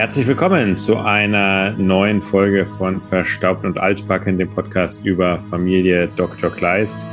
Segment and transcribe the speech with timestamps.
[0.00, 6.50] Herzlich willkommen zu einer neuen Folge von Verstaubt und Altbacken, dem Podcast über Familie Dr.
[6.50, 7.04] Kleist.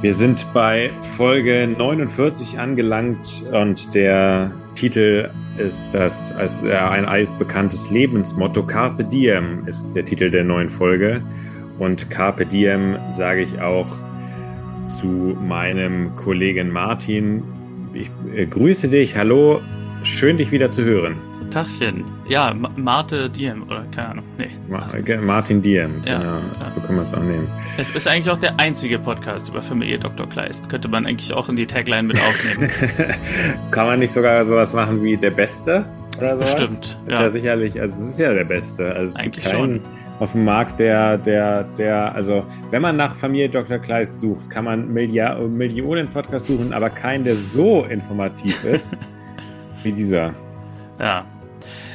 [0.00, 8.64] Wir sind bei Folge 49 angelangt und der Titel ist das als ein altbekanntes Lebensmotto
[8.64, 11.24] Carpe Diem ist der Titel der neuen Folge
[11.80, 13.88] und Carpe Diem sage ich auch
[14.86, 17.42] zu meinem Kollegen Martin.
[17.92, 19.60] Ich äh, grüße dich, hallo,
[20.04, 21.29] schön dich wieder zu hören.
[21.50, 22.04] Tachchen.
[22.28, 24.24] Ja, Ma Marte Diem oder keine Ahnung.
[24.38, 24.86] Nee, Ma
[25.20, 26.38] Martin Diem, ja, genau.
[26.60, 26.70] Ja.
[26.70, 27.48] So kann man es auch nehmen.
[27.76, 30.28] Es ist eigentlich auch der einzige Podcast über Familie Dr.
[30.28, 30.68] Kleist.
[30.68, 32.70] Könnte man eigentlich auch in die Tagline mit aufnehmen.
[33.70, 35.84] kann man nicht sogar sowas machen wie der Beste?
[36.18, 36.52] Oder sowas?
[36.52, 36.98] Stimmt.
[37.08, 37.16] Ja.
[37.16, 38.92] Ist ja sicherlich, also es ist ja der Beste.
[38.92, 39.92] Also eigentlich keinen schon.
[40.20, 43.78] auf dem Markt, der, der, der, also wenn man nach Familie Dr.
[43.78, 49.00] Kleist sucht, kann man Millia Millionen Podcasts suchen, aber keinen, der so informativ ist
[49.82, 50.34] wie dieser.
[50.98, 51.24] Ja,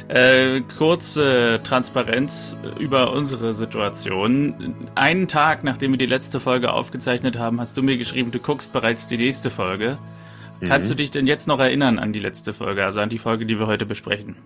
[0.08, 4.74] äh, kurze Transparenz über unsere Situation.
[4.94, 8.72] Einen Tag, nachdem wir die letzte Folge aufgezeichnet haben, hast du mir geschrieben, du guckst
[8.72, 9.98] bereits die nächste Folge.
[10.60, 10.66] Mhm.
[10.66, 13.46] Kannst du dich denn jetzt noch erinnern an die letzte Folge, also an die Folge,
[13.46, 14.36] die wir heute besprechen?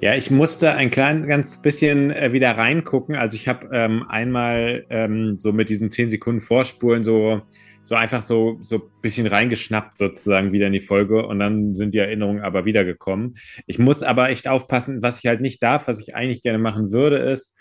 [0.00, 3.16] Ja, ich musste ein klein ganz bisschen äh, wieder reingucken.
[3.16, 7.42] Also ich habe ähm, einmal ähm, so mit diesen 10 Sekunden Vorspulen so
[7.84, 11.98] so einfach so so bisschen reingeschnappt sozusagen wieder in die Folge und dann sind die
[11.98, 13.34] Erinnerungen aber wiedergekommen.
[13.66, 16.90] Ich muss aber echt aufpassen, was ich halt nicht darf, was ich eigentlich gerne machen
[16.90, 17.56] würde, ist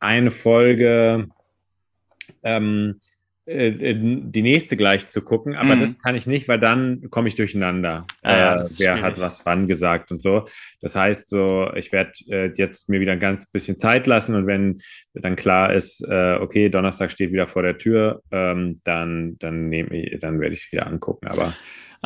[0.00, 1.28] eine Folge
[2.42, 3.11] ähm, äh, äh,
[3.44, 5.80] die nächste gleich zu gucken, aber mhm.
[5.80, 8.06] das kann ich nicht, weil dann komme ich durcheinander.
[8.22, 10.46] Ah, ja, äh, wer hat was wann gesagt und so.
[10.80, 14.46] Das heißt so, ich werde äh, jetzt mir wieder ein ganz bisschen Zeit lassen und
[14.46, 14.78] wenn
[15.14, 19.96] dann klar ist, äh, okay, Donnerstag steht wieder vor der Tür, ähm, dann dann nehme
[19.96, 21.26] ich, dann werde ich es wieder angucken.
[21.26, 21.52] Aber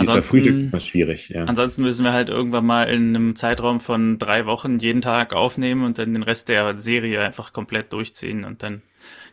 [0.01, 1.29] dieser Frühstück ist schwierig.
[1.31, 1.45] Ja.
[1.45, 5.85] Ansonsten müssen wir halt irgendwann mal in einem Zeitraum von drei Wochen jeden Tag aufnehmen
[5.85, 8.83] und dann den Rest der Serie einfach komplett durchziehen und dann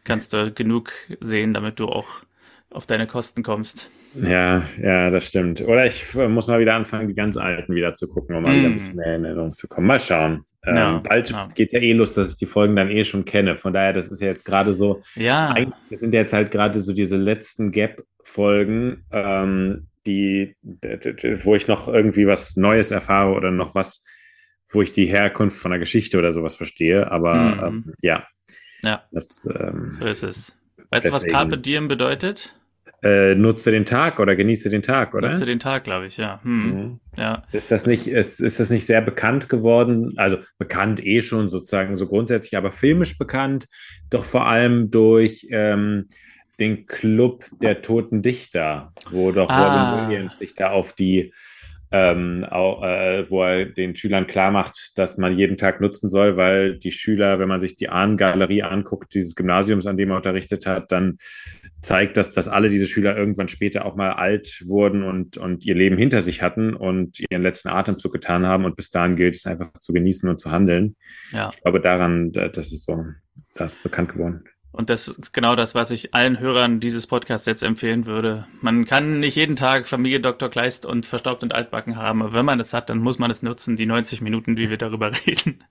[0.03, 2.21] kannst du genug sehen, damit du auch
[2.69, 3.91] auf deine Kosten kommst.
[4.15, 5.61] Ja, ja, das stimmt.
[5.61, 8.57] Oder ich muss mal wieder anfangen, die ganz alten wieder zu gucken, um mal mm.
[8.57, 8.75] wieder ein mm.
[8.75, 9.87] bisschen mehr in Erinnerung zu kommen.
[9.87, 10.45] Mal schauen.
[10.65, 11.49] Ähm, ja, bald ja.
[11.53, 13.55] geht ja eh los, dass ich die Folgen dann eh schon kenne.
[13.55, 15.01] Von daher, das ist ja jetzt gerade so.
[15.15, 15.55] Ja.
[15.89, 20.55] Das sind jetzt halt gerade so diese letzten Gap-Folgen, ähm, die,
[21.43, 24.05] wo ich noch irgendwie was Neues erfahre oder noch was,
[24.69, 27.11] wo ich die Herkunft von der Geschichte oder sowas verstehe.
[27.11, 27.65] Aber mm.
[27.65, 28.27] ähm, ja,
[28.83, 29.03] ja.
[29.11, 30.57] Das, ähm, so ist es.
[30.91, 32.55] Weißt du, was Carpe Diem bedeutet?
[33.03, 35.27] Äh, nutze den Tag oder genieße den Tag, oder?
[35.27, 36.39] Nutze den Tag, glaube ich, ja.
[36.43, 36.65] Hm.
[36.65, 36.99] Mhm.
[37.17, 37.41] ja.
[37.51, 40.13] Ist das nicht, ist, ist das nicht sehr bekannt geworden?
[40.15, 43.67] Also bekannt eh schon sozusagen so grundsätzlich, aber filmisch bekannt,
[44.09, 46.07] doch vor allem durch ähm,
[46.59, 49.97] den Club der Toten Dichter, wo doch ah.
[49.97, 51.33] Robin Williams sich da auf die
[51.95, 56.37] ähm, auch, äh, wo er den Schülern klar macht, dass man jeden Tag nutzen soll,
[56.37, 60.65] weil die Schüler, wenn man sich die Ahnengalerie anguckt, dieses Gymnasiums, an dem er unterrichtet
[60.65, 61.19] hat, dann
[61.81, 65.75] zeigt das, dass alle diese Schüler irgendwann später auch mal alt wurden und, und ihr
[65.75, 68.65] Leben hinter sich hatten und ihren letzten Atemzug getan haben.
[68.65, 70.95] Und bis dahin gilt es einfach zu genießen und zu handeln.
[71.31, 71.51] Ja.
[71.53, 73.05] Ich glaube daran, das ist so,
[73.53, 74.45] das ist bekannt geworden.
[74.73, 78.47] Und das ist genau das, was ich allen Hörern dieses Podcasts jetzt empfehlen würde.
[78.59, 80.49] Man kann nicht jeden Tag Familie Dr.
[80.49, 83.43] Kleist und Verstaubt und Altbacken haben, aber wenn man es hat, dann muss man es
[83.43, 85.63] nutzen, die 90 Minuten, wie wir darüber reden.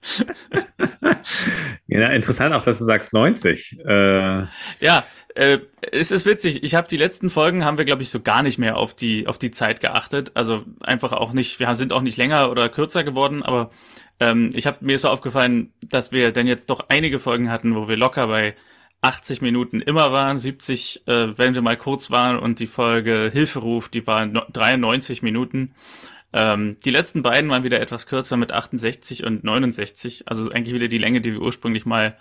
[1.89, 3.81] ja, interessant auch, dass du sagst 90.
[3.85, 4.47] Äh.
[4.79, 5.59] Ja, äh,
[5.91, 6.63] es ist witzig.
[6.63, 9.27] Ich habe die letzten Folgen haben wir glaube ich so gar nicht mehr auf die
[9.27, 10.31] auf die Zeit geachtet.
[10.35, 11.59] Also einfach auch nicht.
[11.59, 13.71] Wir sind auch nicht länger oder kürzer geworden, aber
[14.21, 17.89] ähm, ich habe mir so aufgefallen, dass wir dann jetzt doch einige Folgen hatten, wo
[17.89, 18.55] wir locker bei
[19.03, 23.89] 80 Minuten immer waren, 70, äh, wenn wir mal kurz waren und die Folge Hilferuf,
[23.89, 25.75] die war 93 Minuten.
[26.33, 30.89] Ähm, die letzten beiden waren wieder etwas kürzer mit 68 und 69, also eigentlich wieder
[30.89, 32.17] die Länge, die wir ursprünglich mal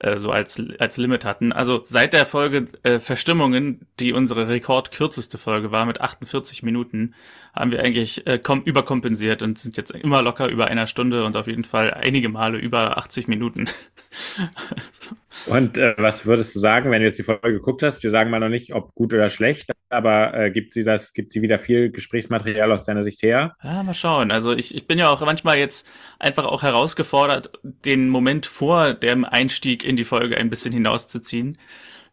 [0.00, 1.52] äh, so als, als Limit hatten.
[1.52, 7.14] Also seit der Folge äh, Verstimmungen, die unsere rekordkürzeste Folge war mit 48 Minuten,
[7.54, 11.36] haben wir eigentlich äh, kom überkompensiert und sind jetzt immer locker über einer Stunde und
[11.36, 13.68] auf jeden Fall einige Male über 80 Minuten.
[14.90, 15.10] so.
[15.52, 18.02] Und äh, was würdest du sagen, wenn du jetzt die Folge geguckt hast?
[18.02, 21.32] Wir sagen mal noch nicht, ob gut oder schlecht, aber äh, gibt sie das, gibt
[21.32, 23.54] sie wieder viel Gesprächsmaterial aus deiner Sicht her?
[23.62, 24.30] Ja, mal schauen.
[24.30, 25.88] Also ich, ich bin ja auch manchmal jetzt
[26.18, 31.58] einfach auch herausgefordert, den Moment vor dem Einstieg in die Folge ein bisschen hinauszuziehen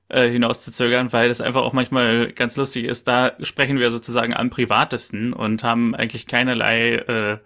[0.09, 3.07] äh, hinauszuzögern, weil das einfach auch manchmal ganz lustig ist.
[3.07, 7.37] Da sprechen wir sozusagen am privatesten und haben eigentlich keinerlei äh,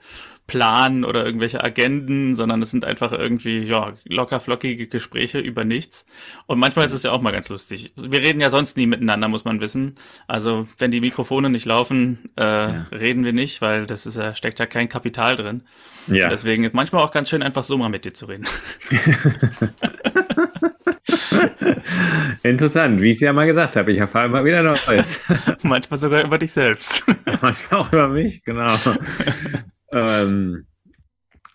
[0.52, 6.06] Plan oder irgendwelche Agenden, sondern es sind einfach irgendwie ja locker flockige Gespräche über nichts.
[6.46, 7.94] Und manchmal ist es ja auch mal ganz lustig.
[7.96, 9.96] Wir reden ja sonst nie miteinander, muss man wissen.
[10.28, 12.86] Also wenn die Mikrofone nicht laufen, äh, ja.
[12.92, 15.64] reden wir nicht, weil das ist ja steckt ja kein Kapital drin.
[16.08, 16.28] Ja.
[16.28, 18.46] deswegen ist manchmal auch ganz schön einfach so mal mit dir zu reden.
[22.44, 23.92] Interessant, wie ich es ja mal gesagt habe.
[23.92, 25.20] Ich erfahre immer wieder Neues.
[25.64, 27.06] Manchmal sogar über dich selbst.
[27.42, 28.76] Manchmal auch über mich, genau.
[29.92, 30.66] ähm,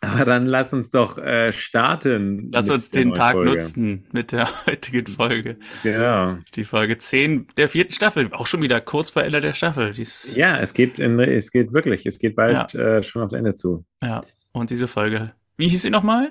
[0.01, 2.51] aber dann lass uns doch äh, starten.
[2.53, 3.51] Lass uns den Tag Folge.
[3.51, 5.57] nutzen mit der heutigen Folge.
[5.83, 6.37] Genau.
[6.55, 8.29] Die Folge 10 der vierten Staffel.
[8.33, 9.93] Auch schon wieder kurz vor Ende der Staffel.
[9.93, 12.07] Dies ja, es geht, in, es geht wirklich.
[12.07, 12.99] Es geht bald ja.
[12.99, 13.85] äh, schon aufs Ende zu.
[14.03, 14.21] Ja,
[14.53, 15.33] und diese Folge.
[15.57, 16.31] Wie hieß sie nochmal?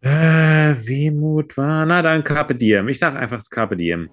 [0.00, 1.84] Äh, Wehmut war.
[1.86, 2.88] Na dann Carpe Diem.
[2.88, 4.08] Ich sag einfach Carpe Diem.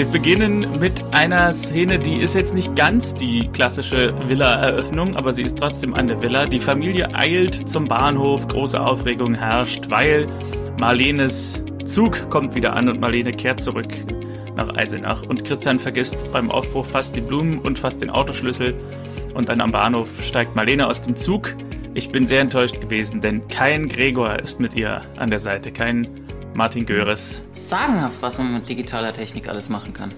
[0.00, 5.42] Wir beginnen mit einer Szene, die ist jetzt nicht ganz die klassische Villa-Eröffnung, aber sie
[5.42, 6.46] ist trotzdem an der Villa.
[6.46, 10.24] Die Familie eilt zum Bahnhof, große Aufregung herrscht, weil
[10.78, 13.88] Marlenes Zug kommt wieder an und Marlene kehrt zurück
[14.56, 15.22] nach Eisenach.
[15.24, 18.74] Und Christian vergisst beim Aufbruch fast die Blumen und fast den Autoschlüssel.
[19.34, 21.54] Und dann am Bahnhof steigt Marlene aus dem Zug.
[21.92, 26.08] Ich bin sehr enttäuscht gewesen, denn kein Gregor ist mit ihr an der Seite, kein
[26.60, 27.42] Martin Göres.
[27.52, 30.12] Sagenhaft, was man mit digitaler Technik alles machen kann.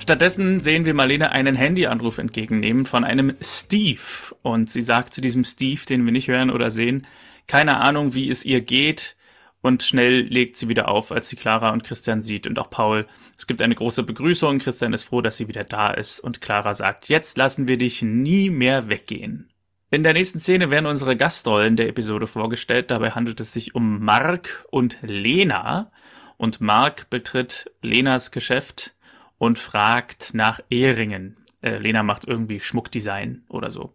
[0.00, 4.34] Stattdessen sehen wir Marlene einen Handyanruf entgegennehmen von einem Steve.
[4.42, 7.06] Und sie sagt zu diesem Steve, den wir nicht hören oder sehen,
[7.46, 9.14] keine Ahnung, wie es ihr geht.
[9.60, 13.06] Und schnell legt sie wieder auf, als sie Clara und Christian sieht und auch Paul.
[13.38, 14.58] Es gibt eine große Begrüßung.
[14.58, 16.18] Christian ist froh, dass sie wieder da ist.
[16.18, 19.49] Und Clara sagt, jetzt lassen wir dich nie mehr weggehen.
[19.92, 22.92] In der nächsten Szene werden unsere Gastrollen der Episode vorgestellt.
[22.92, 25.90] Dabei handelt es sich um Mark und Lena.
[26.36, 28.94] Und Mark betritt Lenas Geschäft
[29.38, 31.36] und fragt nach Ehringen.
[31.60, 33.92] Äh, Lena macht irgendwie Schmuckdesign oder so.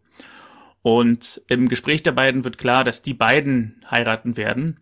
[0.81, 4.81] Und im Gespräch der beiden wird klar, dass die beiden heiraten werden.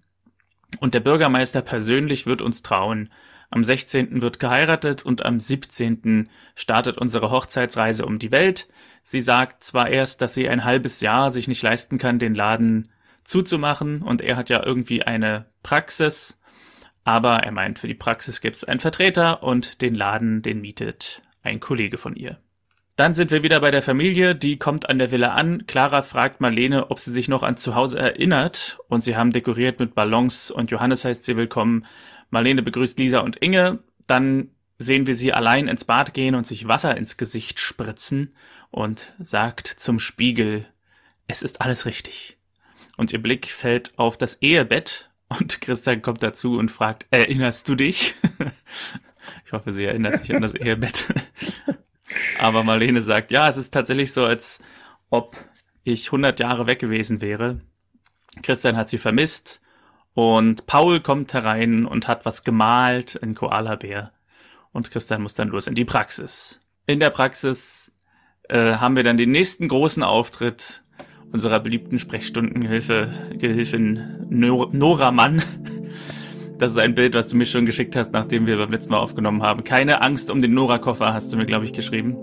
[0.80, 3.10] Und der Bürgermeister persönlich wird uns trauen.
[3.54, 4.24] Am 16.
[4.24, 6.28] wird geheiratet und am 17.
[6.56, 8.68] startet unsere Hochzeitsreise um die Welt.
[9.04, 12.90] Sie sagt zwar erst, dass sie ein halbes Jahr sich nicht leisten kann, den Laden
[13.24, 16.40] zuzumachen und er hat ja irgendwie eine Praxis,
[17.04, 21.22] aber er meint, für die Praxis gibt es einen Vertreter und den Laden, den mietet
[21.44, 22.40] ein Kollege von ihr.
[22.96, 25.68] Dann sind wir wieder bei der Familie, die kommt an der Villa an.
[25.68, 29.80] Clara fragt Marlene, ob sie sich noch an zu Hause erinnert und sie haben dekoriert
[29.80, 31.86] mit Ballons und Johannes heißt sie willkommen.
[32.34, 33.80] Marlene begrüßt Lisa und Inge.
[34.08, 34.50] Dann
[34.80, 38.34] sehen wir sie allein ins Bad gehen und sich Wasser ins Gesicht spritzen
[38.72, 40.66] und sagt zum Spiegel,
[41.28, 42.38] es ist alles richtig.
[42.98, 47.76] Und ihr Blick fällt auf das Ehebett und Christian kommt dazu und fragt, erinnerst du
[47.76, 48.16] dich?
[49.46, 51.06] ich hoffe, sie erinnert sich an das Ehebett.
[52.40, 54.60] Aber Marlene sagt, ja, es ist tatsächlich so, als
[55.12, 55.38] ob
[55.84, 57.62] ich 100 Jahre weg gewesen wäre.
[58.42, 59.62] Christian hat sie vermisst
[60.14, 64.12] und Paul kommt herein und hat was gemalt, ein Koalabär.
[64.72, 66.62] Und Christian muss dann los in die Praxis.
[66.86, 67.92] In der Praxis
[68.50, 70.84] äh, haben wir dann den nächsten großen Auftritt
[71.32, 75.42] unserer beliebten Sprechstundengehilfe, Gehilfin Nora Mann.
[76.60, 79.00] Das ist ein Bild, was du mir schon geschickt hast, nachdem wir beim letzten Mal
[79.00, 79.66] aufgenommen haben.
[79.66, 82.16] Keine Angst um den Nora-Koffer, hast du mir, glaube ich, geschrieben.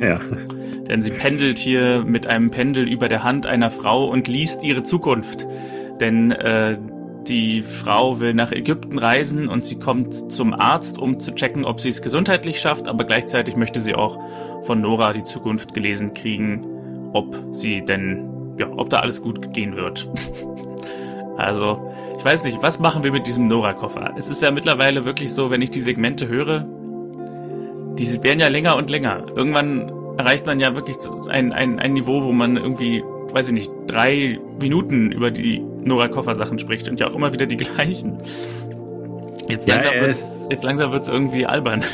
[0.00, 0.20] Ja.
[0.88, 4.82] Denn sie pendelt hier mit einem Pendel über der Hand einer Frau und liest ihre
[4.82, 5.46] Zukunft.
[6.00, 6.78] Denn äh,
[7.30, 11.80] die Frau will nach Ägypten reisen und sie kommt zum Arzt, um zu checken, ob
[11.80, 14.18] sie es gesundheitlich schafft, aber gleichzeitig möchte sie auch
[14.62, 16.66] von Nora die Zukunft gelesen kriegen,
[17.12, 20.08] ob sie denn, ja, ob da alles gut gehen wird.
[21.36, 24.14] also, ich weiß nicht, was machen wir mit diesem Nora-Koffer?
[24.18, 26.66] Es ist ja mittlerweile wirklich so, wenn ich die Segmente höre,
[27.98, 29.24] die werden ja länger und länger.
[29.34, 30.96] Irgendwann erreicht man ja wirklich
[31.28, 36.08] ein, ein, ein Niveau, wo man irgendwie weiß ich nicht, drei Minuten über die Nora
[36.08, 38.16] Koffer Sachen spricht und ja auch immer wieder die gleichen.
[39.48, 41.82] Jetzt ja, langsam jetzt langsam wird's irgendwie albern.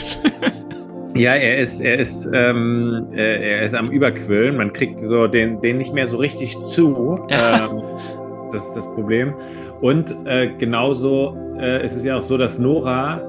[1.17, 4.59] Ja, er ist, er ist, ähm, äh, er ist am Überquillen.
[4.59, 7.17] Man kriegt so den, den nicht mehr so richtig zu.
[7.31, 7.71] Ja.
[7.71, 7.83] Ähm,
[8.53, 9.35] das ist das Problem.
[9.81, 13.21] Und äh, genauso äh, ist es ja auch so, dass Nora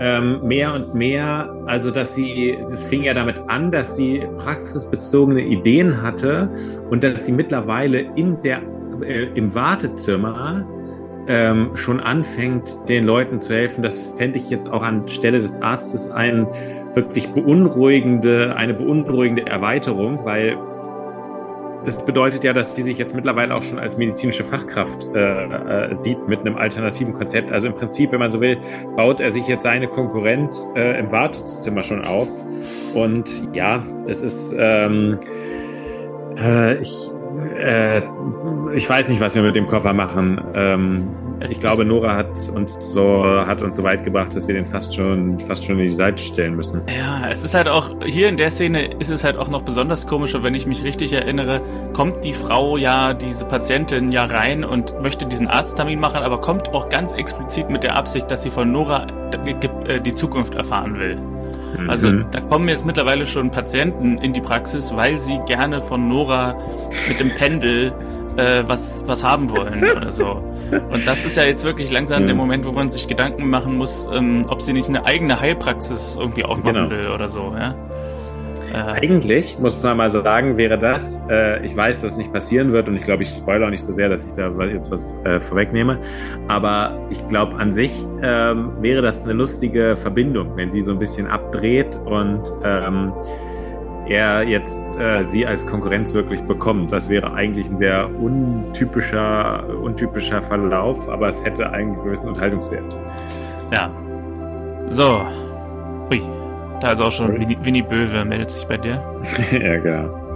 [0.00, 5.42] ähm, mehr und mehr, also dass sie, es fing ja damit an, dass sie praxisbezogene
[5.42, 6.50] Ideen hatte
[6.90, 8.60] und dass sie mittlerweile in der,
[9.02, 10.66] äh, im Wartezimmer
[11.28, 13.82] ähm, schon anfängt, den Leuten zu helfen.
[13.82, 16.46] Das fände ich jetzt auch an Stelle des Arztes ein
[16.94, 20.56] wirklich beunruhigende, eine beunruhigende Erweiterung, weil
[21.84, 25.94] das bedeutet ja, dass sie sich jetzt mittlerweile auch schon als medizinische Fachkraft äh, äh,
[25.94, 27.52] sieht mit einem alternativen Konzept.
[27.52, 28.58] Also im Prinzip, wenn man so will,
[28.96, 32.28] baut er sich jetzt seine Konkurrenz äh, im Wartezimmer schon auf.
[32.94, 35.18] Und ja, es ist, ähm,
[36.36, 38.02] äh, ich, äh,
[38.74, 40.40] ich weiß nicht, was wir mit dem Koffer machen.
[40.54, 41.08] Ähm,
[41.40, 44.94] ich glaube, Nora hat uns so hat uns so weit gebracht, dass wir den fast
[44.94, 46.82] schon fast schon in die Seite stellen müssen.
[46.88, 50.06] Ja, es ist halt auch hier in der Szene ist es halt auch noch besonders
[50.06, 51.60] komischer, wenn ich mich richtig erinnere,
[51.92, 56.70] kommt die Frau ja diese Patientin ja rein und möchte diesen Arzttermin machen, aber kommt
[56.74, 59.06] auch ganz explizit mit der Absicht, dass sie von Nora
[59.86, 61.18] äh, die Zukunft erfahren will.
[61.86, 62.26] Also mhm.
[62.30, 66.56] da kommen jetzt mittlerweile schon Patienten in die Praxis, weil sie gerne von Nora
[67.08, 67.92] mit dem Pendel
[68.36, 70.42] äh, was, was haben wollen oder so.
[70.90, 74.08] Und das ist ja jetzt wirklich langsam der Moment, wo man sich Gedanken machen muss,
[74.12, 76.90] ähm, ob sie nicht eine eigene Heilpraxis irgendwie aufmachen genau.
[76.90, 77.54] will oder so.
[77.58, 77.74] Ja?
[78.72, 82.72] Äh, Eigentlich, muss man mal sagen, wäre das, äh, ich weiß, dass es nicht passieren
[82.72, 85.02] wird und ich glaube, ich spoilere auch nicht so sehr, dass ich da jetzt was
[85.24, 85.98] äh, vorwegnehme,
[86.48, 90.98] aber ich glaube, an sich ähm, wäre das eine lustige Verbindung, wenn sie so ein
[90.98, 93.12] bisschen abdreht und ähm,
[94.08, 96.92] er jetzt äh, sie als Konkurrenz wirklich bekommt.
[96.92, 102.98] Das wäre eigentlich ein sehr untypischer, untypischer Verlauf, aber es hätte einen gewissen Unterhaltungswert.
[103.70, 103.90] Ja.
[104.88, 105.22] So.
[106.10, 106.22] Ui.
[106.80, 109.02] Da ist auch schon Winnie, Winnie Böwe, meldet sich bei dir.
[109.50, 110.28] ja, genau.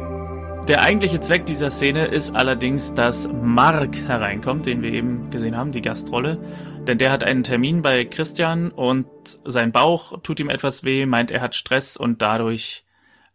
[0.68, 5.70] Der eigentliche Zweck dieser Szene ist allerdings, dass Mark hereinkommt, den wir eben gesehen haben,
[5.70, 6.38] die Gastrolle.
[6.86, 9.06] Denn der hat einen Termin bei Christian und
[9.44, 12.84] sein Bauch tut ihm etwas weh, meint er hat Stress und dadurch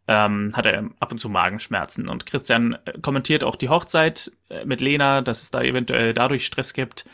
[0.07, 2.09] ähm, hat er ab und zu Magenschmerzen.
[2.09, 6.45] Und Christian äh, kommentiert auch die Hochzeit äh, mit Lena, dass es da eventuell dadurch
[6.45, 7.05] Stress gibt.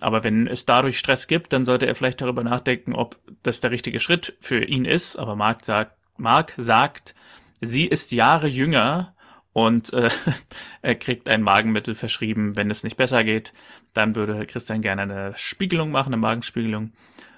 [0.00, 3.70] Aber wenn es dadurch Stress gibt, dann sollte er vielleicht darüber nachdenken, ob das der
[3.70, 5.16] richtige Schritt für ihn ist.
[5.16, 7.14] Aber Mark sagt, Mark sagt
[7.60, 9.14] sie ist Jahre jünger
[9.52, 10.10] und äh,
[10.82, 13.52] er kriegt ein Magenmittel verschrieben, wenn es nicht besser geht.
[13.92, 16.92] Dann würde Christian gerne eine Spiegelung machen, eine Magenspiegelung.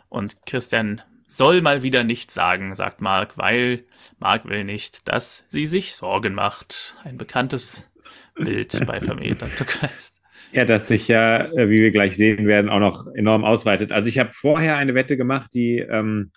[0.09, 3.85] Und Christian soll mal wieder nichts sagen, sagt Mark, weil
[4.19, 6.95] Mark will nicht, dass sie sich Sorgen macht.
[7.05, 7.91] Ein bekanntes
[8.35, 9.67] Bild bei Familie Dr.
[9.67, 10.16] Geist.
[10.57, 13.93] Ja, das sich ja, äh, wie wir gleich sehen werden, auch noch enorm ausweitet.
[13.93, 16.31] Also ich habe vorher eine Wette gemacht, die ähm,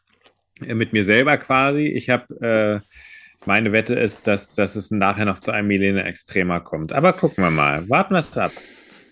[0.60, 1.86] mit mir selber quasi.
[1.86, 6.60] Ich habe äh, meine Wette ist, dass, dass es nachher noch zu einem Milene Extremer
[6.60, 6.92] kommt.
[6.92, 7.88] Aber gucken wir mal.
[7.88, 8.52] Warten wir es ab.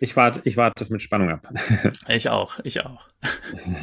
[0.01, 1.47] Ich warte ich wart das mit Spannung ab.
[2.09, 3.07] ich auch, ich auch.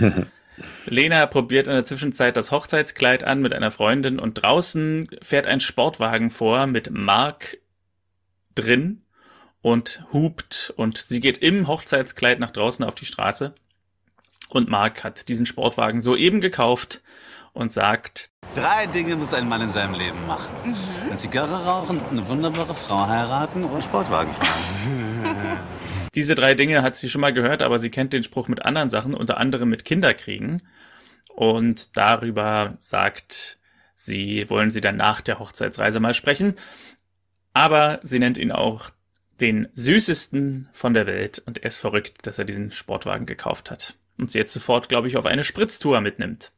[0.85, 5.61] Lena probiert in der Zwischenzeit das Hochzeitskleid an mit einer Freundin und draußen fährt ein
[5.61, 7.57] Sportwagen vor mit Mark
[8.54, 9.03] drin
[9.64, 13.54] und hupt und sie geht im Hochzeitskleid nach draußen auf die Straße
[14.50, 17.02] und Mark hat diesen Sportwagen soeben gekauft
[17.54, 20.52] und sagt, Drei Dinge muss ein Mann in seinem Leben machen.
[20.64, 20.76] Mhm.
[21.06, 25.59] Eine Zigarre rauchen, eine wunderbare Frau heiraten und Sportwagen fahren.
[26.14, 28.90] Diese drei Dinge hat sie schon mal gehört, aber sie kennt den Spruch mit anderen
[28.90, 30.61] Sachen, unter anderem mit Kinderkriegen.
[31.35, 33.59] Und darüber sagt
[33.94, 36.54] sie, wollen sie dann nach der Hochzeitsreise mal sprechen.
[37.54, 38.90] Aber sie nennt ihn auch
[39.41, 43.97] den süßesten von der Welt und er ist verrückt, dass er diesen Sportwagen gekauft hat.
[44.21, 46.53] Und sie jetzt sofort, glaube ich, auf eine Spritztour mitnimmt.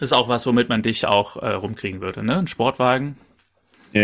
[0.00, 2.38] ist auch was, womit man dich auch äh, rumkriegen würde, ne?
[2.38, 3.16] Ein Sportwagen.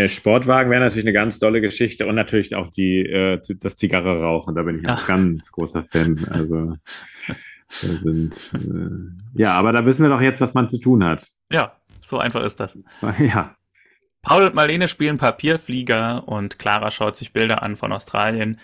[0.07, 4.55] Sportwagen wäre natürlich eine ganz tolle Geschichte und natürlich auch die, äh, das Zigarre rauchen.
[4.55, 6.25] Da bin ich ein ganz großer Fan.
[6.31, 6.75] Also
[7.69, 11.27] sind äh, ja, aber da wissen wir doch jetzt, was man zu tun hat.
[11.51, 12.77] Ja, so einfach ist das.
[13.19, 13.55] Ja.
[14.23, 18.59] Paul und Marlene spielen Papierflieger und Clara schaut sich Bilder an von Australien.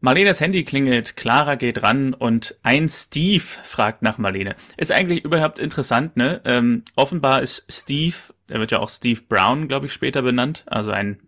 [0.00, 4.56] Marlenes Handy klingelt, Clara geht ran und ein Steve fragt nach Marlene.
[4.76, 6.42] Ist eigentlich überhaupt interessant, ne?
[6.44, 8.16] Ähm, offenbar ist Steve
[8.48, 11.20] der wird ja auch Steve Brown, glaube ich, später benannt, also ein,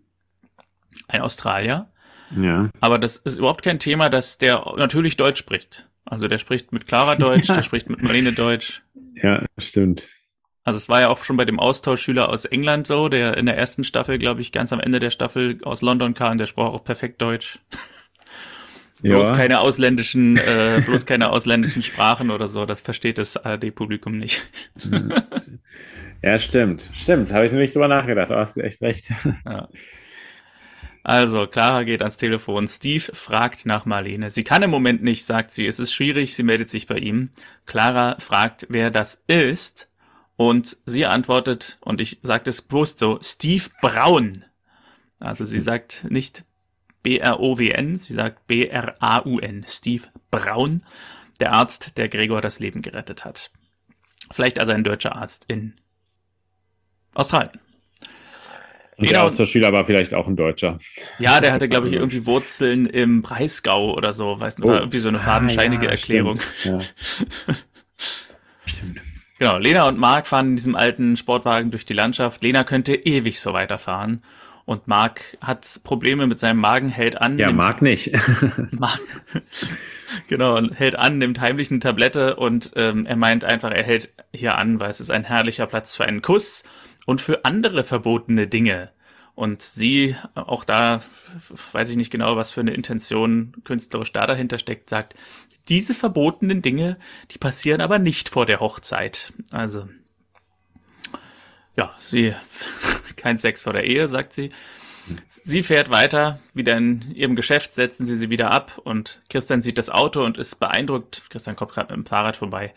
[1.07, 1.89] ein Australier.
[2.35, 2.69] Ja.
[2.81, 5.87] Aber das ist überhaupt kein Thema, dass der natürlich Deutsch spricht.
[6.05, 8.83] Also der spricht mit Clara Deutsch, der spricht mit Marine Deutsch.
[9.15, 10.07] Ja, stimmt.
[10.67, 13.55] Also es war ja auch schon bei dem Austauschschüler aus England so, der in der
[13.55, 16.83] ersten Staffel, glaube ich, ganz am Ende der Staffel aus London kam, der sprach auch
[16.83, 17.59] perfekt Deutsch.
[19.01, 24.45] bloß keine ausländischen, äh, bloß keine ausländischen Sprachen oder so, das versteht das ARD-Publikum nicht.
[26.23, 26.89] Ja, stimmt.
[26.95, 27.31] Stimmt.
[27.31, 28.31] Habe ich nicht drüber nachgedacht.
[28.31, 29.11] Du hast echt recht.
[29.45, 29.69] Ja.
[31.03, 32.67] Also, Clara geht ans Telefon.
[32.67, 34.31] Steve fragt nach Marlene.
[34.31, 35.67] Sie kann im Moment nicht, sagt sie.
[35.67, 36.35] Es ist schwierig.
[36.35, 37.29] Sie meldet sich bei ihm.
[37.67, 39.87] Clara fragt, wer das ist.
[40.37, 44.45] Und sie antwortet, und ich sage das bewusst so, Steve Braun.
[45.19, 46.45] Also sie sagt nicht
[47.01, 50.83] B-R-O-W-N, sie sagt B-R-A-U-N, Steve Braun,
[51.39, 53.51] der Arzt, der Gregor das Leben gerettet hat.
[54.29, 55.73] Vielleicht also ein deutscher Arzt in
[57.15, 57.59] Australien.
[58.97, 60.79] Und der Austauschschüler war vielleicht auch ein Deutscher.
[61.19, 64.67] Ja, der hatte, glaube ich, irgendwie Wurzeln im Breisgau oder so, weißt du, oh.
[64.67, 66.39] war irgendwie so eine fadenscheinige ah, ja, Erklärung.
[66.59, 66.95] Stimmt.
[67.47, 67.55] Ja.
[68.65, 69.01] stimmt.
[69.39, 72.41] Genau, Lena und Marc fahren in diesem alten Sportwagen durch die Landschaft.
[72.43, 74.21] Lena könnte ewig so weiterfahren.
[74.65, 77.37] Und Marc hat Probleme mit seinem Magen, hält an.
[77.39, 78.11] Ja, Marc nicht.
[78.71, 78.99] Marc,
[80.27, 84.57] genau, hält an, nimmt heimlich eine Tablette und ähm, er meint einfach, er hält hier
[84.57, 86.63] an, weil es ist ein herrlicher Platz für einen Kuss
[87.05, 88.91] und für andere verbotene Dinge.
[89.37, 91.03] Und sie, auch da
[91.71, 95.13] weiß ich nicht genau, was für eine Intention künstlerisch da dahinter steckt, sagt,
[95.67, 96.97] diese verbotenen Dinge,
[97.29, 99.31] die passieren aber nicht vor der Hochzeit.
[99.51, 99.87] Also,
[101.75, 102.33] ja, sie,
[103.15, 104.49] kein Sex vor der Ehe, sagt sie.
[105.27, 109.77] Sie fährt weiter, wieder in ihrem Geschäft, setzen sie sie wieder ab und Christian sieht
[109.77, 111.29] das Auto und ist beeindruckt.
[111.29, 112.73] Christian kommt gerade mit dem Fahrrad vorbei.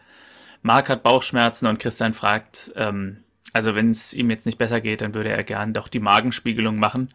[0.60, 5.00] Marc hat Bauchschmerzen und Christian fragt, ähm, also wenn es ihm jetzt nicht besser geht,
[5.00, 7.10] dann würde er gern doch die Magenspiegelung machen.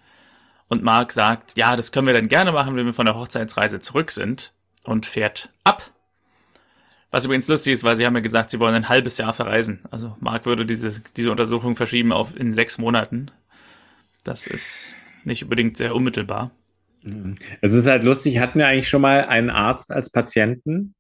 [0.68, 3.80] Und Mark sagt, ja, das können wir dann gerne machen, wenn wir von der Hochzeitsreise
[3.80, 5.92] zurück sind und fährt ab.
[7.12, 9.82] Was übrigens lustig ist, weil sie haben ja gesagt, sie wollen ein halbes Jahr verreisen.
[9.92, 13.32] Also Mark würde diese, diese Untersuchung verschieben auf in sechs Monaten.
[14.24, 16.52] Das ist nicht unbedingt sehr unmittelbar.
[17.62, 20.96] Es ist halt lustig, hatten wir eigentlich schon mal einen Arzt als Patienten?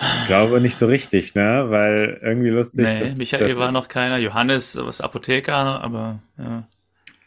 [0.00, 1.66] Ich glaube nicht so richtig, ne?
[1.68, 2.84] Weil irgendwie lustig.
[2.84, 6.68] Nee, dass, Michael dass, war noch keiner, Johannes was Apotheker, aber ja.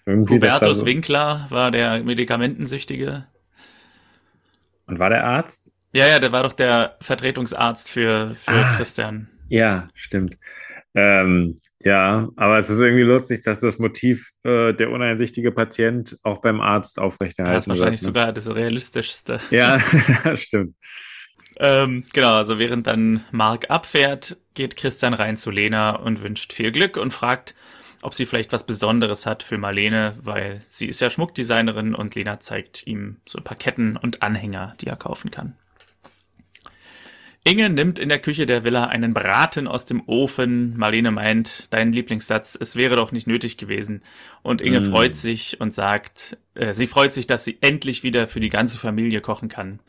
[0.08, 3.28] Hubertus so Winkler war der Medikamentensüchtige.
[4.88, 5.72] Und war der Arzt?
[5.94, 9.30] Ja, ja, der war doch der Vertretungsarzt für, für ah, Christian.
[9.50, 10.38] Ja, stimmt.
[10.96, 16.42] Ähm, ja, aber es ist irgendwie lustig, dass das Motiv äh, der uneinsichtige Patient auch
[16.42, 17.58] beim Arzt aufrechterhalten wird.
[17.58, 18.22] Das ist wahrscheinlich wird, ne?
[18.22, 19.40] sogar das realistischste.
[19.50, 19.80] Ja,
[20.36, 20.76] stimmt.
[21.60, 26.72] Ähm, genau, also während dann Mark abfährt, geht Christian rein zu Lena und wünscht viel
[26.72, 27.56] Glück und fragt,
[28.02, 32.40] ob sie vielleicht was Besonderes hat für Marlene, weil sie ist ja Schmuckdesignerin und Lena
[32.40, 35.56] zeigt ihm so ein paar Ketten und Anhänger, die er kaufen kann.
[37.44, 40.78] Inge nimmt in der Küche der Villa einen Braten aus dem Ofen.
[40.78, 44.02] Marlene meint, dein Lieblingssatz, es wäre doch nicht nötig gewesen.
[44.44, 44.92] Und Inge mm.
[44.92, 48.78] freut sich und sagt, äh, sie freut sich, dass sie endlich wieder für die ganze
[48.78, 49.80] Familie kochen kann.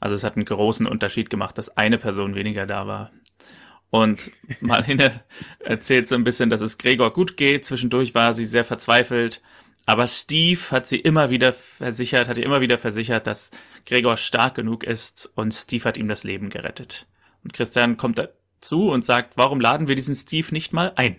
[0.00, 3.12] Also es hat einen großen Unterschied gemacht, dass eine Person weniger da war.
[3.90, 5.22] Und Marlene
[5.60, 7.64] erzählt so ein bisschen, dass es Gregor gut geht.
[7.64, 9.42] Zwischendurch war sie sehr verzweifelt.
[9.86, 13.50] Aber Steve hat sie immer wieder versichert, hat ihr immer wieder versichert, dass
[13.86, 17.06] Gregor stark genug ist und Steve hat ihm das Leben gerettet.
[17.42, 21.16] Und Christian kommt dazu und sagt, warum laden wir diesen Steve nicht mal ein?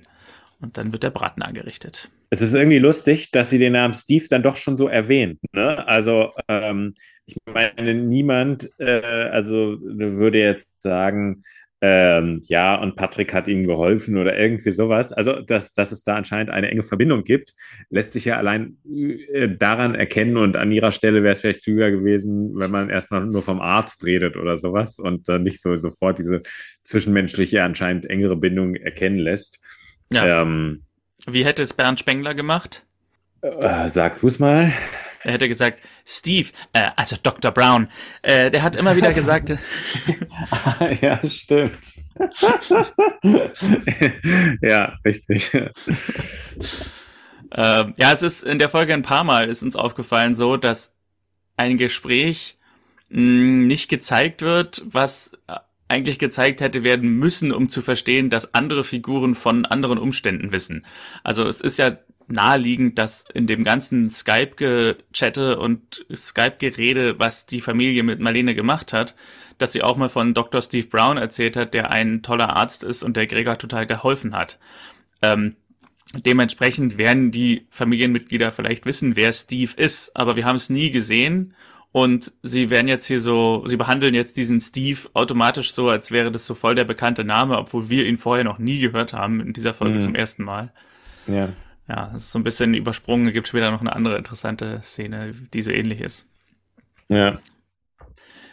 [0.60, 2.10] Und dann wird der Braten angerichtet.
[2.34, 5.40] Es ist irgendwie lustig, dass sie den Namen Steve dann doch schon so erwähnt.
[5.52, 5.86] Ne?
[5.86, 11.44] Also ähm, ich meine, niemand, äh, also würde jetzt sagen,
[11.84, 15.12] ähm, ja, und Patrick hat ihm geholfen oder irgendwie sowas.
[15.12, 17.54] Also, dass, dass es da anscheinend eine enge Verbindung gibt,
[17.90, 21.90] lässt sich ja allein äh, daran erkennen und an ihrer Stelle wäre es vielleicht klüger
[21.90, 26.20] gewesen, wenn man erstmal nur vom Arzt redet oder sowas und dann nicht so sofort
[26.20, 26.44] diese
[26.84, 29.60] zwischenmenschliche, anscheinend engere Bindung erkennen lässt.
[30.14, 30.44] Ja.
[30.44, 30.84] Ähm,
[31.28, 32.84] Wie hätte es Bernd Spengler gemacht?
[33.42, 34.74] Äh, sag du es mal.
[35.24, 37.52] Er hätte gesagt, Steve, äh, also Dr.
[37.52, 37.90] Brown,
[38.24, 39.50] äh, der hat immer wieder gesagt.
[41.02, 41.78] ja, stimmt.
[44.62, 45.52] ja, richtig.
[47.54, 50.96] Ähm, ja, es ist in der Folge ein paar Mal ist uns aufgefallen so, dass
[51.58, 52.58] ein Gespräch
[53.10, 55.34] mh, hm, nicht gezeigt wird, was
[55.92, 60.86] eigentlich gezeigt hätte werden müssen, um zu verstehen, dass andere Figuren von anderen Umständen wissen.
[61.24, 68.04] Also es ist ja naheliegend, dass in dem ganzen Skype-Gechatte und Skype-Gerede, was die Familie
[68.04, 69.16] mit Marlene gemacht hat,
[69.58, 70.62] dass sie auch mal von Dr.
[70.62, 74.60] Steve Brown erzählt hat, der ein toller Arzt ist und der Gregor total geholfen hat.
[75.22, 75.56] Ähm,
[76.14, 81.54] dementsprechend werden die Familienmitglieder vielleicht wissen, wer Steve ist, aber wir haben es nie gesehen
[81.92, 86.32] und sie werden jetzt hier so, sie behandeln jetzt diesen Steve automatisch so, als wäre
[86.32, 89.54] das so voll der bekannte Name, obwohl wir ihn vorher noch nie gehört haben in
[89.54, 90.02] dieser Folge mhm.
[90.02, 90.72] zum ersten Mal.
[91.28, 91.50] Ja
[91.92, 93.28] ja, es ist so ein bisschen übersprungen.
[93.28, 96.28] Es gibt später noch eine andere interessante Szene, die so ähnlich ist.
[97.10, 97.40] Ja.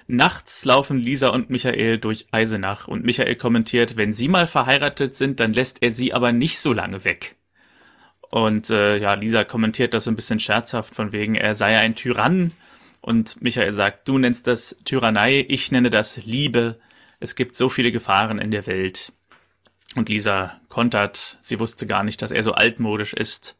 [0.09, 5.39] Nachts laufen Lisa und Michael durch Eisenach und Michael kommentiert, wenn sie mal verheiratet sind,
[5.39, 7.37] dann lässt er sie aber nicht so lange weg.
[8.31, 11.95] Und äh, ja, Lisa kommentiert das so ein bisschen scherzhaft, von wegen, er sei ein
[11.95, 12.53] Tyrann.
[13.01, 16.79] Und Michael sagt, du nennst das Tyrannei, ich nenne das Liebe.
[17.21, 19.13] Es gibt so viele Gefahren in der Welt.
[19.95, 23.57] Und Lisa kontert, sie wusste gar nicht, dass er so altmodisch ist.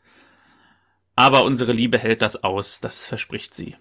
[1.17, 3.77] Aber unsere Liebe hält das aus, das verspricht sie.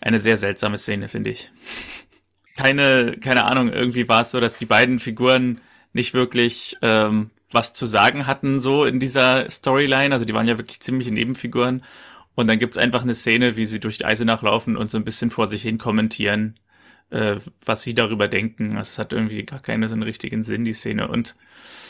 [0.00, 1.50] Eine sehr seltsame Szene, finde ich.
[2.56, 5.60] Keine, keine Ahnung, irgendwie war es so, dass die beiden Figuren
[5.92, 10.12] nicht wirklich ähm, was zu sagen hatten, so in dieser Storyline.
[10.12, 11.84] Also die waren ja wirklich ziemliche Nebenfiguren.
[12.38, 15.02] Und dann gibt's einfach eine Szene, wie sie durch die Eise nachlaufen und so ein
[15.02, 16.54] bisschen vor sich hin kommentieren,
[17.10, 18.76] äh, was sie darüber denken.
[18.76, 21.08] Das hat irgendwie gar keinen so einen richtigen Sinn, die Szene.
[21.08, 21.34] Und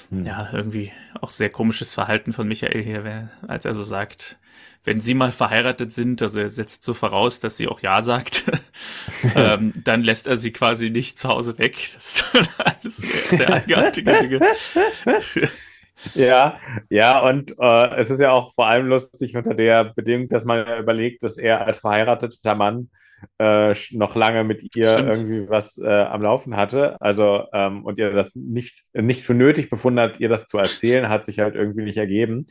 [0.09, 0.25] hm.
[0.25, 4.39] ja, irgendwie auch sehr komisches Verhalten von Michael hier, als er so sagt,
[4.85, 8.45] wenn sie mal verheiratet sind, also er setzt so voraus, dass sie auch Ja sagt,
[9.35, 11.77] ähm, dann lässt er sie quasi nicht zu Hause weg.
[11.93, 12.25] Das ist
[12.65, 14.41] alles sehr, sehr eigenartige Dinge.
[16.15, 16.59] Ja,
[16.91, 20.67] ja, und äh, es ist ja auch vor allem lustig unter der Bedingung, dass man
[20.79, 22.91] überlegt, dass er als verheirateter Mann
[23.39, 25.09] äh, noch lange mit ihr Stimmt.
[25.09, 27.01] irgendwie was äh, am Laufen hatte.
[27.01, 31.09] Also, ähm, und ihr das nicht, nicht für nötig befunden hat, ihr das zu erzählen,
[31.09, 32.47] hat sich halt irgendwie nicht ergeben.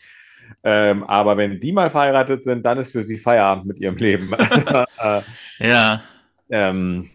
[0.63, 4.31] Ähm, aber wenn die mal verheiratet sind, dann ist für sie Feierabend mit ihrem Leben.
[5.59, 6.01] ja.
[6.49, 7.09] Ähm,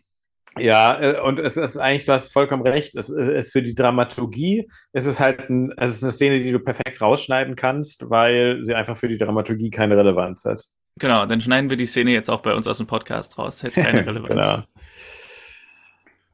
[0.59, 4.69] ja, äh, und es ist eigentlich, du hast vollkommen recht, es ist für die Dramaturgie,
[4.93, 8.75] es ist halt ein, es ist eine Szene, die du perfekt rausschneiden kannst, weil sie
[8.75, 10.63] einfach für die Dramaturgie keine Relevanz hat.
[10.99, 13.81] Genau, dann schneiden wir die Szene jetzt auch bei uns aus dem Podcast raus, hätte
[13.81, 14.29] keine Relevanz.
[14.29, 14.63] genau.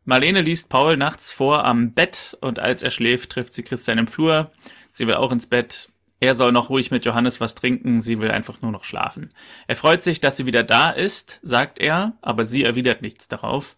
[0.05, 4.07] Marlene liest Paul nachts vor am Bett und als er schläft, trifft sie Christian im
[4.07, 4.51] Flur.
[4.89, 5.91] Sie will auch ins Bett.
[6.19, 9.29] Er soll noch ruhig mit Johannes was trinken, sie will einfach nur noch schlafen.
[9.67, 13.77] Er freut sich, dass sie wieder da ist, sagt er, aber sie erwidert nichts darauf.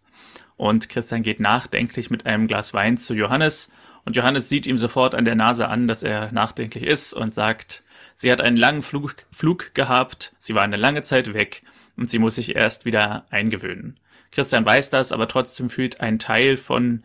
[0.60, 3.72] Und Christian geht nachdenklich mit einem Glas Wein zu Johannes
[4.04, 7.82] und Johannes sieht ihm sofort an der Nase an, dass er nachdenklich ist und sagt,
[8.14, 11.62] sie hat einen langen Flug, Flug gehabt, sie war eine lange Zeit weg
[11.96, 13.98] und sie muss sich erst wieder eingewöhnen.
[14.32, 17.04] Christian weiß das, aber trotzdem fühlt ein Teil von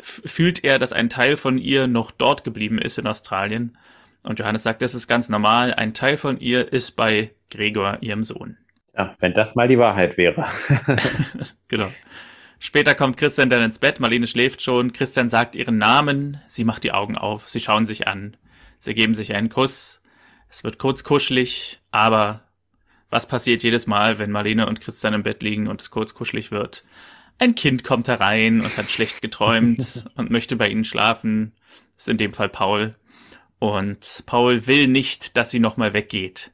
[0.00, 3.76] fühlt er, dass ein Teil von ihr noch dort geblieben ist in Australien
[4.22, 5.74] und Johannes sagt, das ist ganz normal.
[5.74, 8.56] Ein Teil von ihr ist bei Gregor, ihrem Sohn.
[8.96, 10.46] Ja, wenn das mal die Wahrheit wäre.
[11.68, 11.90] genau.
[12.66, 16.82] Später kommt Christian dann ins Bett, Marlene schläft schon, Christian sagt ihren Namen, sie macht
[16.82, 18.38] die Augen auf, sie schauen sich an,
[18.78, 20.00] sie geben sich einen Kuss,
[20.48, 22.42] es wird kurz kuschelig, aber
[23.10, 26.52] was passiert jedes Mal, wenn Marlene und Christian im Bett liegen und es kurz kuschelig
[26.52, 26.84] wird?
[27.38, 31.52] Ein Kind kommt herein und hat schlecht geträumt und möchte bei ihnen schlafen,
[31.96, 32.94] das ist in dem Fall Paul.
[33.58, 36.53] Und Paul will nicht, dass sie nochmal weggeht.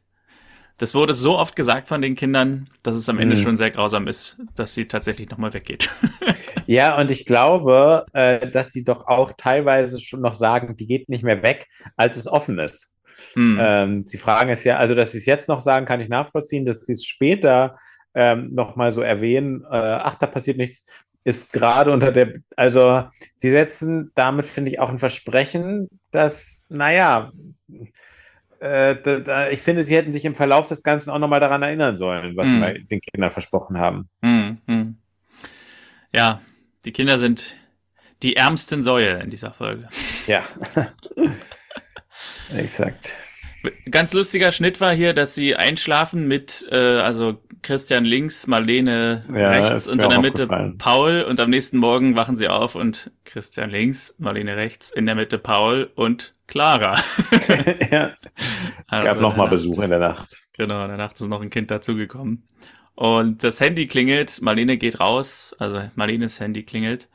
[0.80, 3.40] Das wurde so oft gesagt von den Kindern, dass es am Ende mhm.
[3.40, 5.90] schon sehr grausam ist, dass sie tatsächlich nochmal weggeht.
[6.66, 11.10] ja, und ich glaube, äh, dass sie doch auch teilweise schon noch sagen, die geht
[11.10, 11.66] nicht mehr weg,
[11.98, 12.96] als es offen ist.
[13.34, 13.58] Mhm.
[13.60, 16.64] Ähm, sie fragen es ja, also dass sie es jetzt noch sagen, kann ich nachvollziehen,
[16.64, 17.78] dass sie es später
[18.14, 20.86] ähm, nochmal so erwähnen, äh, ach, da passiert nichts,
[21.24, 23.04] ist gerade unter der, also
[23.36, 27.32] sie setzen damit, finde ich, auch ein Versprechen, dass, naja,
[28.60, 32.48] ich finde, sie hätten sich im Verlauf des Ganzen auch nochmal daran erinnern sollen, was
[32.50, 32.62] mm.
[32.62, 34.10] sie den Kindern versprochen haben.
[34.20, 34.98] Mm, mm.
[36.12, 36.42] Ja,
[36.84, 37.56] die Kinder sind
[38.22, 39.88] die ärmsten Säue in dieser Folge.
[40.26, 40.42] Ja.
[42.54, 43.16] Exakt.
[43.90, 49.50] Ganz lustiger Schnitt war hier, dass sie einschlafen mit, äh, also Christian links, Marlene ja,
[49.50, 50.46] rechts und in der Mitte
[50.78, 55.14] Paul und am nächsten Morgen wachen sie auf und Christian links, Marlene rechts, in der
[55.14, 56.94] Mitte Paul und Clara.
[57.90, 58.12] ja.
[58.86, 60.28] Es also gab nochmal Besuch in der Nacht.
[60.56, 62.48] Genau, in der Nacht ist noch ein Kind dazugekommen.
[62.94, 67.08] Und das Handy klingelt, Marlene geht raus, also Marlenes Handy klingelt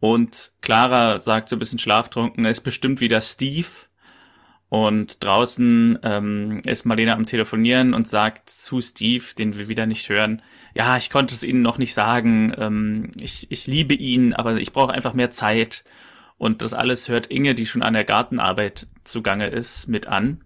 [0.00, 3.66] und Clara sagt so ein bisschen schlaftrunken, ist bestimmt wieder Steve
[4.68, 10.08] und draußen ähm, ist Marlene am Telefonieren und sagt zu Steve, den wir wieder nicht
[10.08, 10.42] hören,
[10.74, 14.72] ja, ich konnte es Ihnen noch nicht sagen, ähm, ich, ich liebe ihn, aber ich
[14.72, 15.84] brauche einfach mehr Zeit.
[16.36, 20.44] Und das alles hört Inge, die schon an der Gartenarbeit zugange ist, mit an.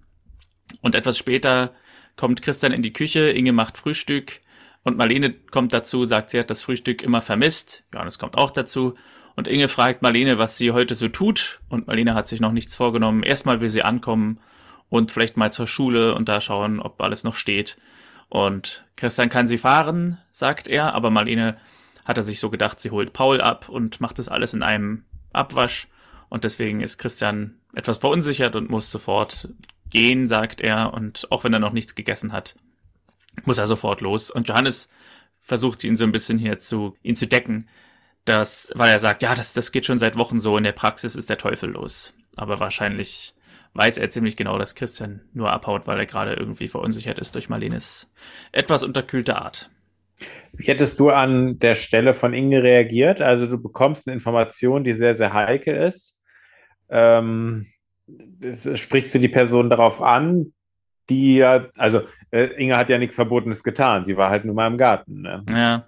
[0.80, 1.74] Und etwas später
[2.16, 4.40] kommt Christian in die Küche, Inge macht Frühstück
[4.84, 7.84] und Marlene kommt dazu, sagt, sie hat das Frühstück immer vermisst.
[7.92, 8.94] Johannes kommt auch dazu.
[9.34, 11.60] Und Inge fragt Marlene, was sie heute so tut.
[11.68, 13.22] Und Marlene hat sich noch nichts vorgenommen.
[13.22, 14.38] Erstmal will sie ankommen
[14.88, 17.76] und vielleicht mal zur Schule und da schauen, ob alles noch steht.
[18.28, 21.56] Und Christian kann sie fahren, sagt er, aber Marlene
[22.04, 25.04] hat er sich so gedacht, sie holt Paul ab und macht das alles in einem
[25.32, 25.88] Abwasch.
[26.28, 29.48] Und deswegen ist Christian etwas verunsichert und muss sofort
[29.90, 30.92] gehen, sagt er.
[30.94, 32.56] Und auch wenn er noch nichts gegessen hat,
[33.44, 34.30] muss er sofort los.
[34.30, 34.90] Und Johannes
[35.40, 37.68] versucht ihn so ein bisschen hier zu, ihn zu decken
[38.24, 41.16] dass, weil er sagt, ja, das, das geht schon seit Wochen so, in der Praxis
[41.16, 42.14] ist der Teufel los.
[42.36, 43.34] Aber wahrscheinlich
[43.74, 47.48] weiß er ziemlich genau, dass Christian nur abhaut, weil er gerade irgendwie verunsichert ist durch
[47.48, 48.10] Marlenes
[48.52, 49.70] etwas unterkühlte Art.
[50.52, 53.20] Wie hättest du an der Stelle von Inge reagiert?
[53.22, 56.20] Also du bekommst eine Information, die sehr, sehr heikel ist.
[56.88, 57.66] Ähm,
[58.52, 60.52] sprichst du die Person darauf an,
[61.08, 64.04] die ja, also äh, Inge hat ja nichts Verbotenes getan.
[64.04, 65.22] Sie war halt nur mal im Garten.
[65.22, 65.44] Ne?
[65.50, 65.86] Ja.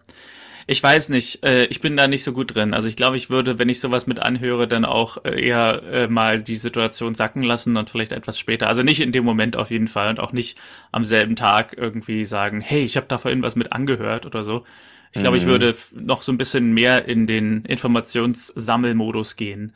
[0.66, 2.72] Ich weiß nicht, äh, ich bin da nicht so gut drin.
[2.72, 6.08] Also ich glaube, ich würde, wenn ich sowas mit anhöre, dann auch äh, eher äh,
[6.08, 8.68] mal die Situation sacken lassen und vielleicht etwas später.
[8.68, 10.58] Also nicht in dem Moment auf jeden Fall und auch nicht
[10.92, 14.64] am selben Tag irgendwie sagen, hey, ich habe da vorhin was mit angehört oder so.
[15.12, 15.50] Ich glaube, ich mhm.
[15.50, 19.72] würde noch so ein bisschen mehr in den Informationssammelmodus gehen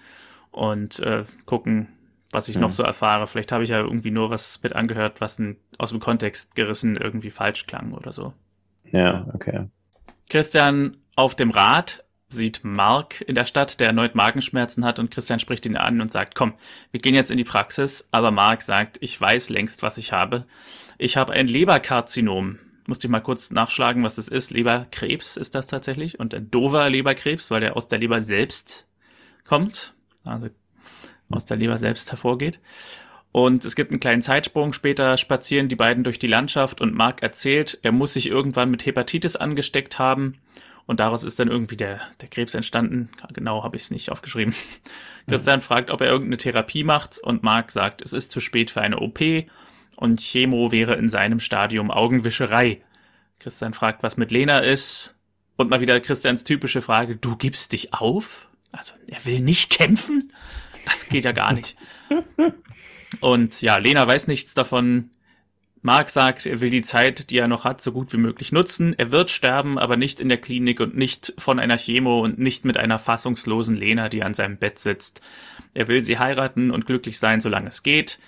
[0.50, 1.88] und äh, gucken,
[2.32, 2.62] was ich mhm.
[2.62, 3.26] noch so erfahre.
[3.26, 6.96] Vielleicht habe ich ja irgendwie nur was mit angehört, was ein, aus dem Kontext gerissen
[6.96, 8.32] irgendwie falsch klang oder so.
[8.90, 9.66] Ja, okay.
[10.28, 15.40] Christian auf dem Rad sieht Mark in der Stadt, der erneut Magenschmerzen hat und Christian
[15.40, 16.54] spricht ihn an und sagt, komm,
[16.90, 20.44] wir gehen jetzt in die Praxis, aber Mark sagt, ich weiß längst, was ich habe.
[20.98, 22.58] Ich habe ein Leberkarzinom.
[22.86, 24.50] Musste ich mal kurz nachschlagen, was das ist.
[24.50, 28.86] Leberkrebs ist das tatsächlich und ein dover Leberkrebs, weil der aus der Leber selbst
[29.46, 30.48] kommt, also
[31.30, 32.60] aus der Leber selbst hervorgeht.
[33.32, 34.72] Und es gibt einen kleinen Zeitsprung.
[34.72, 38.86] Später spazieren die beiden durch die Landschaft und Mark erzählt, er muss sich irgendwann mit
[38.86, 40.38] Hepatitis angesteckt haben.
[40.86, 43.10] Und daraus ist dann irgendwie der, der Krebs entstanden.
[43.34, 44.54] Genau habe ich es nicht aufgeschrieben.
[45.28, 48.80] Christian fragt, ob er irgendeine Therapie macht und Mark sagt, es ist zu spät für
[48.80, 49.20] eine OP
[49.96, 52.80] und Chemo wäre in seinem Stadium Augenwischerei.
[53.38, 55.14] Christian fragt, was mit Lena ist.
[55.56, 58.48] Und mal wieder Christians typische Frage, du gibst dich auf?
[58.72, 60.32] Also, er will nicht kämpfen?
[60.84, 61.76] Das geht ja gar nicht.
[63.20, 65.10] Und ja, Lena weiß nichts davon.
[65.80, 68.94] Mark sagt, er will die Zeit, die er noch hat, so gut wie möglich nutzen.
[68.98, 72.64] Er wird sterben, aber nicht in der Klinik und nicht von einer Chemo und nicht
[72.64, 75.22] mit einer fassungslosen Lena, die an seinem Bett sitzt.
[75.74, 78.18] Er will sie heiraten und glücklich sein, solange es geht,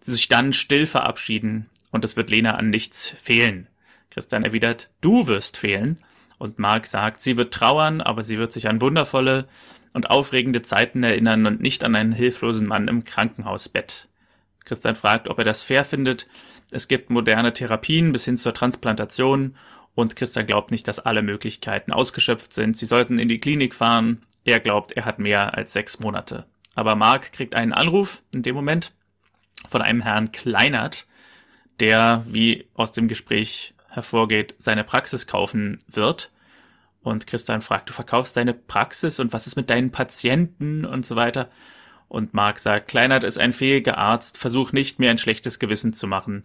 [0.00, 3.68] sich dann still verabschieden und es wird Lena an nichts fehlen.
[4.10, 5.98] Christian erwidert, du wirst fehlen.
[6.38, 9.46] Und Mark sagt, sie wird trauern, aber sie wird sich an wundervolle
[9.92, 14.08] und aufregende Zeiten erinnern und nicht an einen hilflosen Mann im Krankenhausbett.
[14.64, 16.26] Christian fragt, ob er das fair findet.
[16.70, 19.56] Es gibt moderne Therapien bis hin zur Transplantation
[19.94, 22.76] und Christian glaubt nicht, dass alle Möglichkeiten ausgeschöpft sind.
[22.76, 24.22] Sie sollten in die Klinik fahren.
[24.44, 26.46] Er glaubt, er hat mehr als sechs Monate.
[26.74, 28.92] Aber Mark kriegt einen Anruf in dem Moment
[29.68, 31.06] von einem Herrn Kleinert,
[31.80, 36.32] der, wie aus dem Gespräch hervorgeht, seine Praxis kaufen wird.
[37.02, 41.16] Und Christian fragt, du verkaufst deine Praxis und was ist mit deinen Patienten und so
[41.16, 41.50] weiter.
[42.14, 46.06] Und Mark sagt, Kleinert ist ein fähiger Arzt, versuch nicht mir ein schlechtes Gewissen zu
[46.06, 46.44] machen.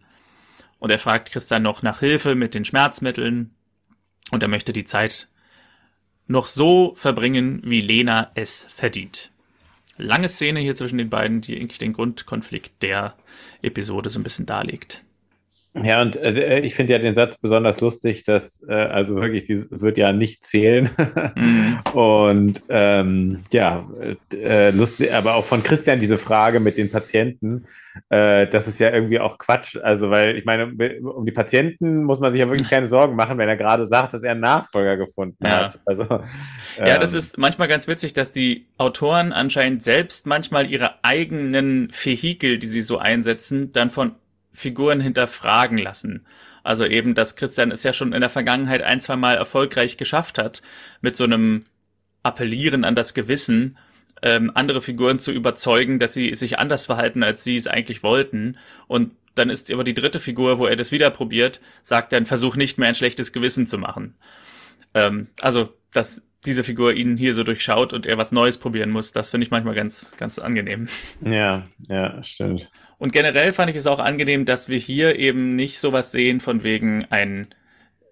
[0.80, 3.52] Und er fragt Christian noch nach Hilfe mit den Schmerzmitteln.
[4.32, 5.28] Und er möchte die Zeit
[6.26, 9.30] noch so verbringen, wie Lena es verdient.
[9.96, 13.16] Lange Szene hier zwischen den beiden, die eigentlich den Grundkonflikt der
[13.62, 15.04] Episode so ein bisschen darlegt.
[15.84, 19.72] Ja, und äh, ich finde ja den Satz besonders lustig, dass äh, also wirklich, dieses,
[19.72, 20.90] es wird ja nichts fehlen.
[21.36, 21.80] mhm.
[21.94, 23.88] Und ähm, ja,
[24.34, 27.66] äh, lustig, aber auch von Christian diese Frage mit den Patienten,
[28.10, 29.78] äh, das ist ja irgendwie auch Quatsch.
[29.82, 30.68] Also, weil ich meine,
[31.02, 34.14] um die Patienten muss man sich ja wirklich keine Sorgen machen, wenn er gerade sagt,
[34.14, 35.66] dass er einen Nachfolger gefunden ja.
[35.66, 35.80] hat.
[35.86, 36.22] Also, ähm,
[36.86, 42.60] ja, das ist manchmal ganz witzig, dass die Autoren anscheinend selbst manchmal ihre eigenen Vehikel,
[42.60, 44.16] die sie so einsetzen, dann von
[44.60, 46.26] Figuren hinterfragen lassen.
[46.64, 50.38] Also eben, dass Christian es ja schon in der Vergangenheit ein, zwei Mal erfolgreich geschafft
[50.38, 50.62] hat,
[51.02, 51.66] mit so einem
[52.24, 53.78] Appellieren an das Gewissen,
[54.22, 58.58] ähm, andere Figuren zu überzeugen, dass sie sich anders verhalten, als sie es eigentlich wollten.
[58.88, 62.58] Und dann ist aber die dritte Figur, wo er das wieder probiert, sagt dann, versuch
[62.58, 64.16] nicht mehr ein schlechtes Gewissen zu machen.
[64.94, 69.14] Ähm, also, dass diese Figur ihn hier so durchschaut und er was Neues probieren muss,
[69.14, 70.90] das finde ich manchmal ganz, ganz angenehm.
[71.22, 72.70] Ja, ja, stimmt.
[73.00, 76.64] Und generell fand ich es auch angenehm, dass wir hier eben nicht sowas sehen von
[76.64, 77.48] wegen ein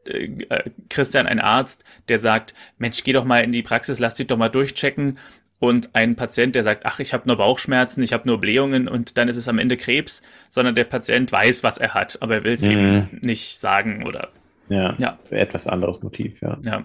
[0.08, 4.16] äh, äh, Christian, ein Arzt, der sagt, Mensch, geh doch mal in die Praxis, lass
[4.16, 5.20] dich doch mal durchchecken.
[5.60, 9.18] Und ein Patient, der sagt, ach, ich habe nur Bauchschmerzen, ich habe nur Blähungen und
[9.18, 12.44] dann ist es am Ende Krebs, sondern der Patient weiß, was er hat, aber er
[12.46, 12.72] will es mhm.
[12.72, 14.30] eben nicht sagen oder.
[14.70, 15.18] Ja, ja.
[15.32, 16.58] etwas anderes Motiv, ja.
[16.64, 16.84] Ja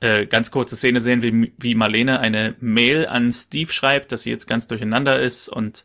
[0.00, 4.30] äh, ganz kurze Szene sehen, wie, wie Marlene eine Mail an Steve schreibt, dass sie
[4.30, 5.84] jetzt ganz durcheinander ist und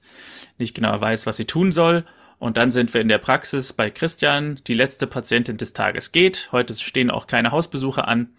[0.57, 2.05] nicht genau weiß, was sie tun soll.
[2.37, 4.59] Und dann sind wir in der Praxis bei Christian.
[4.67, 6.49] Die letzte Patientin des Tages geht.
[6.51, 8.29] Heute stehen auch keine Hausbesuche an.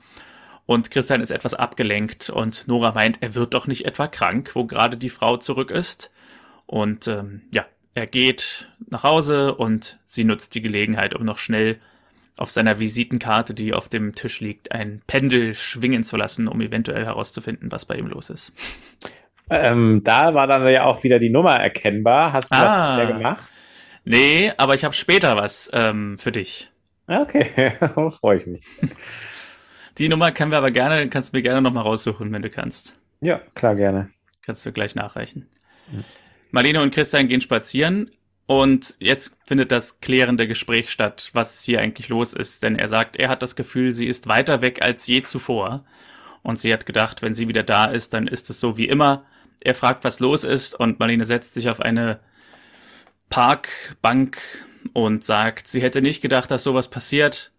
[0.67, 4.65] Und Christian ist etwas abgelenkt und Nora meint, er wird doch nicht etwa krank, wo
[4.65, 6.11] gerade die Frau zurück ist.
[6.67, 11.81] Und ähm, ja, er geht nach Hause und sie nutzt die Gelegenheit, um noch schnell
[12.37, 17.05] auf seiner Visitenkarte, die auf dem Tisch liegt, ein Pendel schwingen zu lassen, um eventuell
[17.05, 18.53] herauszufinden, was bei ihm los ist.
[19.51, 22.33] Ähm, da war dann ja auch wieder die Nummer erkennbar.
[22.33, 23.53] Hast du ah, das gemacht?
[24.05, 26.71] Nee, aber ich habe später was ähm, für dich.
[27.07, 27.73] Okay,
[28.21, 28.63] freue ich mich.
[29.99, 32.99] Die Nummer können wir aber gerne, kannst du mir gerne nochmal raussuchen, wenn du kannst.
[33.21, 34.11] Ja, klar, gerne.
[34.43, 35.49] Kannst du gleich nachreichen.
[36.51, 38.11] Marlene und Christian gehen spazieren
[38.47, 43.17] Und jetzt findet das klärende Gespräch statt, was hier eigentlich los ist, denn er sagt,
[43.17, 45.85] er hat das Gefühl, sie ist weiter weg als je zuvor.
[46.43, 49.25] Und sie hat gedacht, wenn sie wieder da ist, dann ist es so wie immer.
[49.61, 52.21] Er fragt, was los ist, und Marlene setzt sich auf eine
[53.31, 54.39] Parkbank
[54.93, 57.51] und sagt, sie hätte nicht gedacht, dass sowas passiert.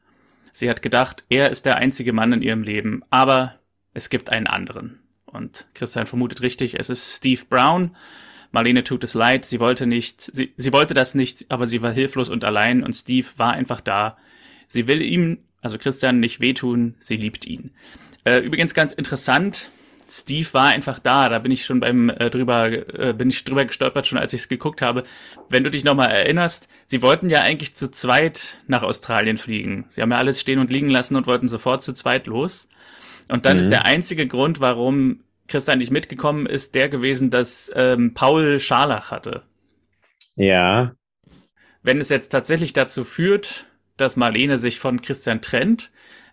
[0.53, 3.59] Sie hat gedacht, er ist der einzige Mann in ihrem Leben, aber
[3.95, 4.99] es gibt einen anderen.
[5.25, 7.95] Und Christian vermutet richtig, es ist Steve Brown.
[8.55, 11.91] Marlene tut es leid, sie wollte nicht, sie, sie wollte das nicht, aber sie war
[11.91, 14.17] hilflos und allein und Steve war einfach da.
[14.69, 17.71] Sie will ihm, also Christian, nicht wehtun, sie liebt ihn.
[18.23, 19.71] Äh, übrigens ganz interessant,
[20.07, 23.65] Steve war einfach da, da bin ich schon beim äh, drüber, äh, bin ich drüber
[23.65, 25.03] gestolpert, schon als ich es geguckt habe.
[25.49, 29.83] Wenn du dich nochmal erinnerst, sie wollten ja eigentlich zu zweit nach Australien fliegen.
[29.89, 32.69] Sie haben ja alles stehen und liegen lassen und wollten sofort zu zweit los.
[33.27, 33.61] Und dann mhm.
[33.61, 39.11] ist der einzige Grund, warum Christian nicht mitgekommen ist, der gewesen, dass ähm, Paul Scharlach
[39.11, 39.43] hatte.
[40.35, 40.95] Ja.
[41.83, 43.65] Wenn es jetzt tatsächlich dazu führt,
[43.97, 45.91] dass Marlene sich von Christian trennt,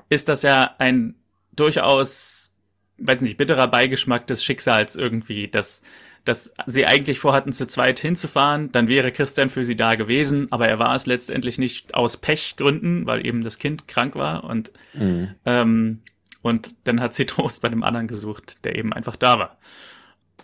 [0.09, 1.14] ist das ja ein
[1.53, 2.53] durchaus,
[2.98, 5.83] weiß nicht, bitterer Beigeschmack des Schicksals irgendwie, dass,
[6.25, 10.68] dass sie eigentlich vorhatten, zu zweit hinzufahren, dann wäre Christian für sie da gewesen, aber
[10.68, 15.35] er war es letztendlich nicht aus Pechgründen, weil eben das Kind krank war und mhm.
[15.44, 16.01] ähm,
[16.43, 19.59] und dann hat sie Trost bei dem anderen gesucht, der eben einfach da war.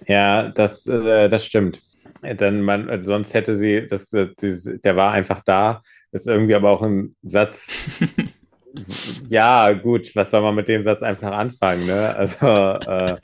[0.07, 1.81] Ja, das, äh, das stimmt.
[2.23, 6.83] Dann man, sonst hätte sie, das, das, der war einfach da, ist irgendwie aber auch
[6.83, 7.71] ein Satz.
[9.29, 11.87] ja, gut, was soll man mit dem Satz einfach anfangen?
[11.87, 12.15] Ne?
[12.17, 13.17] Also äh,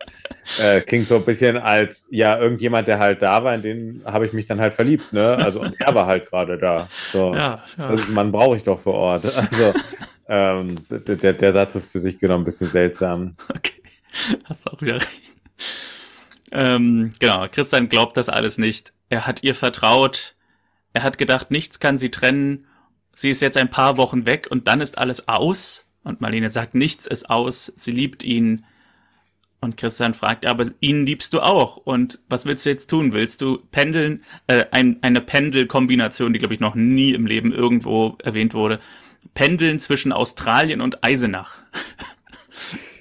[0.60, 4.26] äh, klingt so ein bisschen als ja irgendjemand, der halt da war, in den habe
[4.26, 5.12] ich mich dann halt verliebt.
[5.12, 5.36] Ne?
[5.36, 6.88] Also und er war halt gerade da.
[7.12, 7.34] So.
[7.44, 7.86] Ja, ja.
[7.86, 9.24] Also, man brauche ich doch vor Ort.
[9.24, 9.74] Also
[10.28, 13.36] ähm, der, der Satz ist für sich genommen ein bisschen seltsam.
[13.48, 13.82] Okay,
[14.44, 15.32] hast auch wieder recht.
[16.52, 18.92] Ähm, genau, Christian glaubt das alles nicht.
[19.08, 20.36] Er hat ihr vertraut.
[20.92, 22.66] Er hat gedacht, nichts kann sie trennen.
[23.12, 25.86] Sie ist jetzt ein paar Wochen weg und dann ist alles aus.
[26.04, 27.72] Und Marlene sagt, nichts ist aus.
[27.76, 28.64] Sie liebt ihn.
[29.60, 31.78] Und Christian fragt, aber ihn liebst du auch.
[31.78, 33.14] Und was willst du jetzt tun?
[33.14, 34.22] Willst du pendeln?
[34.46, 38.78] Äh, ein, eine Pendelkombination, die, glaube ich, noch nie im Leben irgendwo erwähnt wurde.
[39.32, 41.58] Pendeln zwischen Australien und Eisenach.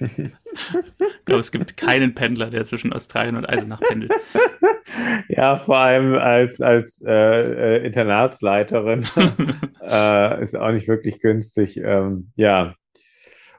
[0.00, 4.12] ich glaube, es gibt keinen Pendler, der zwischen Australien und Eisenach pendelt.
[5.28, 9.04] Ja, vor allem als, als äh, äh Internatsleiterin
[9.82, 11.78] äh, ist auch nicht wirklich günstig.
[11.78, 12.74] Ähm, ja.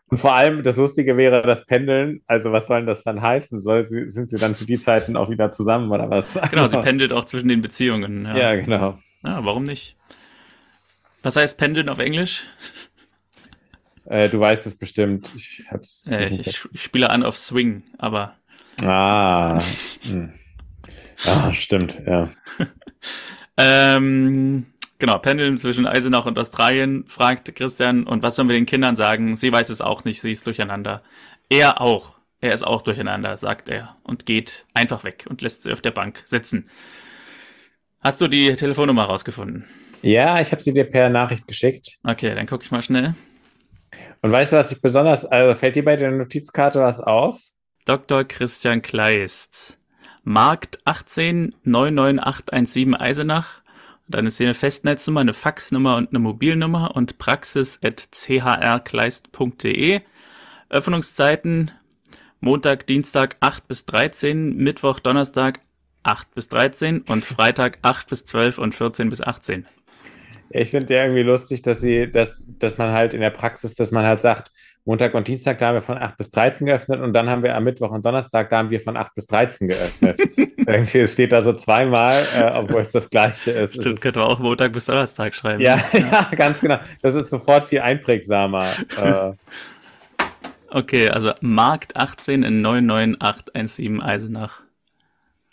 [0.07, 2.21] Und vor allem das Lustige wäre das Pendeln.
[2.27, 3.59] Also, was soll das dann heißen?
[3.59, 6.39] Soll sie, sind sie dann für die Zeiten auch wieder zusammen oder was?
[6.51, 8.25] Genau, sie pendelt auch zwischen den Beziehungen.
[8.25, 8.97] Ja, ja genau.
[9.23, 9.97] Ja, warum nicht?
[11.25, 12.43] Was heißt pendeln auf Englisch?
[14.05, 15.31] Äh, du weißt es bestimmt.
[15.35, 18.35] Ich, hab's äh, ich, ich spiele an auf Swing, aber.
[18.83, 19.59] Ah.
[20.03, 20.33] Hm.
[21.23, 22.29] Ja, stimmt, ja.
[23.57, 24.67] ähm,
[24.99, 28.03] genau, pendeln zwischen Eisenach und Australien, fragt Christian.
[28.05, 29.35] Und was sollen wir den Kindern sagen?
[29.35, 31.01] Sie weiß es auch nicht, sie ist durcheinander.
[31.49, 32.17] Er auch.
[32.39, 35.89] Er ist auch durcheinander, sagt er und geht einfach weg und lässt sie auf der
[35.89, 36.69] Bank sitzen.
[38.01, 39.65] Hast du die Telefonnummer rausgefunden?
[40.05, 41.97] Ja, ich habe sie dir per Nachricht geschickt.
[42.03, 43.15] Okay, dann gucke ich mal schnell.
[44.21, 47.41] Und weißt du, was ich besonders, also fällt dir bei der Notizkarte was auf?
[47.85, 48.23] Dr.
[48.23, 49.79] Christian Kleist.
[50.23, 53.63] Markt 18 99817 Eisenach.
[54.07, 60.01] Dann ist hier eine Festnetznummer, eine Faxnummer und eine Mobilnummer und praxis.chrkleist.de.
[60.69, 61.71] Öffnungszeiten
[62.41, 65.61] Montag, Dienstag 8 bis 13, Mittwoch, Donnerstag
[66.03, 69.65] 8 bis 13 und Freitag 8 bis 12 und 14 bis 18.
[70.49, 73.91] Ich finde ja irgendwie lustig, dass sie, dass, dass man halt in der Praxis, dass
[73.91, 74.51] man halt sagt,
[74.87, 77.55] Montag und Dienstag, da haben wir von 8 bis 13 geöffnet und dann haben wir
[77.55, 80.19] am Mittwoch und Donnerstag, da haben wir von 8 bis 13 geöffnet.
[80.37, 83.83] Irgendwie steht da so zweimal, äh, obwohl es das gleiche ist.
[83.83, 85.59] Das könnte man auch Montag bis Donnerstag schreiben.
[85.59, 86.77] Ja, ja, ja, ganz genau.
[87.01, 88.67] Das ist sofort viel einprägsamer.
[89.01, 89.31] Äh.
[90.69, 94.61] Okay, also Markt 18 in 99817 Eisenach.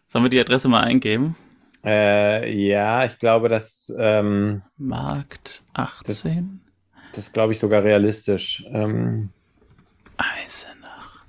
[0.09, 1.37] Sollen wir die Adresse mal eingeben?
[1.85, 3.93] Äh, ja, ich glaube, dass.
[3.97, 6.61] Ähm, Markt 18?
[7.11, 8.65] Das, das glaube ich sogar realistisch.
[8.69, 9.31] Ähm,
[10.17, 11.25] Eisenach.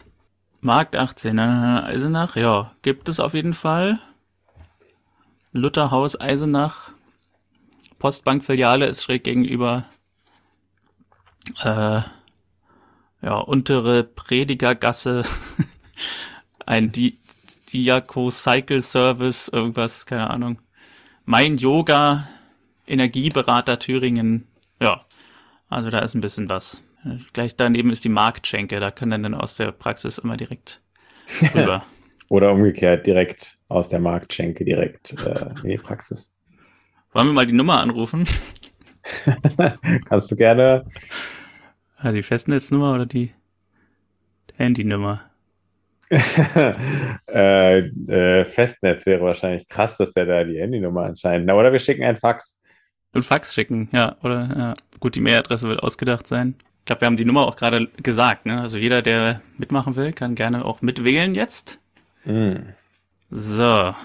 [0.62, 3.99] Markt 18, äh, Eisenach, ja, gibt es auf jeden Fall.
[5.51, 6.91] Lutherhaus Eisenach.
[7.99, 9.86] Postbankfiliale ist schräg gegenüber.
[11.62, 12.01] Äh,
[13.22, 15.24] ja, untere Predigergasse.
[16.66, 17.18] Ein Di
[17.74, 20.60] Diaco Cycle Service, irgendwas, keine Ahnung.
[21.26, 22.28] Mein Yoga,
[22.86, 24.48] Energieberater Thüringen.
[24.80, 25.06] Ja,
[25.70, 26.84] also da ist ein bisschen was.
[27.34, 30.82] Gleich daneben ist die Marktschenke, da kann dann, dann aus der Praxis immer direkt
[31.56, 31.84] rüber.
[32.30, 36.34] Oder umgekehrt, direkt aus der Marktschenke direkt äh, in die Praxis.
[37.12, 38.28] Wollen wir mal die Nummer anrufen?
[40.06, 40.86] Kannst du gerne.
[41.98, 43.32] Also die Festnetznummer oder die
[44.56, 45.22] Handynummer?
[47.28, 51.47] äh, äh, Festnetz wäre wahrscheinlich krass, dass der da die Handynummer anscheinend.
[51.47, 52.61] Na, oder wir schicken einen Fax.
[53.14, 54.18] Ein Fax schicken, ja.
[54.24, 54.74] Oder ja.
[54.99, 56.55] gut, die Mailadresse wird ausgedacht sein.
[56.80, 58.45] Ich glaube, wir haben die Nummer auch gerade gesagt.
[58.45, 58.59] Ne?
[58.59, 61.80] Also jeder, der mitmachen will, kann gerne auch mitwählen jetzt.
[62.26, 62.55] Mm.
[63.30, 63.95] So.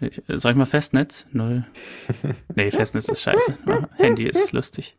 [0.00, 1.26] Ich, soll ich mal Festnetz?
[1.32, 1.64] Null.
[2.54, 3.58] nee, Festnetz ist scheiße.
[3.96, 4.96] Handy ist lustig.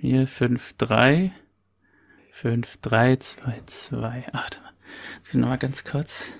[0.00, 1.32] 4, 5, 3,
[2.32, 4.24] 5, 3, 2, 2.
[4.32, 4.50] Ach,
[5.32, 6.32] noch mal ganz kurz.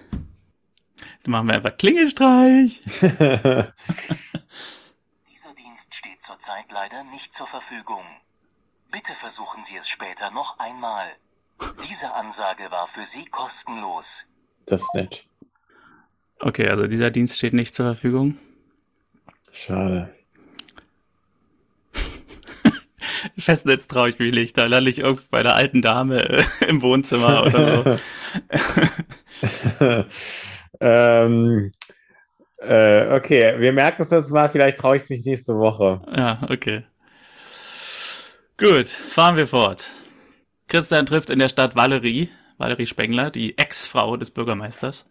[1.22, 2.80] Dann machen wir einfach Klingelstreich.
[3.00, 3.12] Dieser
[5.55, 8.05] Dienst steht zurzeit leider nicht zur Verfügung.
[8.90, 11.12] Bitte versuchen Sie es später noch einmal.
[11.61, 14.05] Diese Ansage war für Sie kostenlos.
[14.66, 15.26] Das ist nett.
[16.40, 18.36] Okay, also dieser Dienst steht nicht zur Verfügung.
[19.53, 20.12] Schade.
[23.38, 24.58] Festnetz traue ich mich nicht.
[24.58, 27.98] Da lande ich irgendwo bei der alten Dame äh, im Wohnzimmer oder
[29.80, 30.04] so.
[30.80, 31.72] ähm,
[32.60, 34.48] äh, okay, wir merken es uns mal.
[34.48, 36.00] Vielleicht traue ich es mich nächste Woche.
[36.14, 36.84] Ja, okay.
[38.58, 39.90] Gut, fahren wir fort.
[40.68, 45.06] Christian trifft in der Stadt Valerie, Valerie Spengler, die Ex-Frau des Bürgermeisters.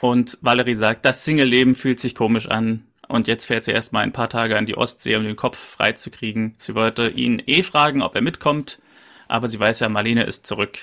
[0.00, 2.86] Und Valerie sagt, das Single-Leben fühlt sich komisch an.
[3.12, 6.54] Und jetzt fährt sie erstmal ein paar Tage an die Ostsee, um den Kopf freizukriegen.
[6.56, 8.78] Sie wollte ihn eh fragen, ob er mitkommt,
[9.28, 10.78] aber sie weiß ja, Marlene ist zurück.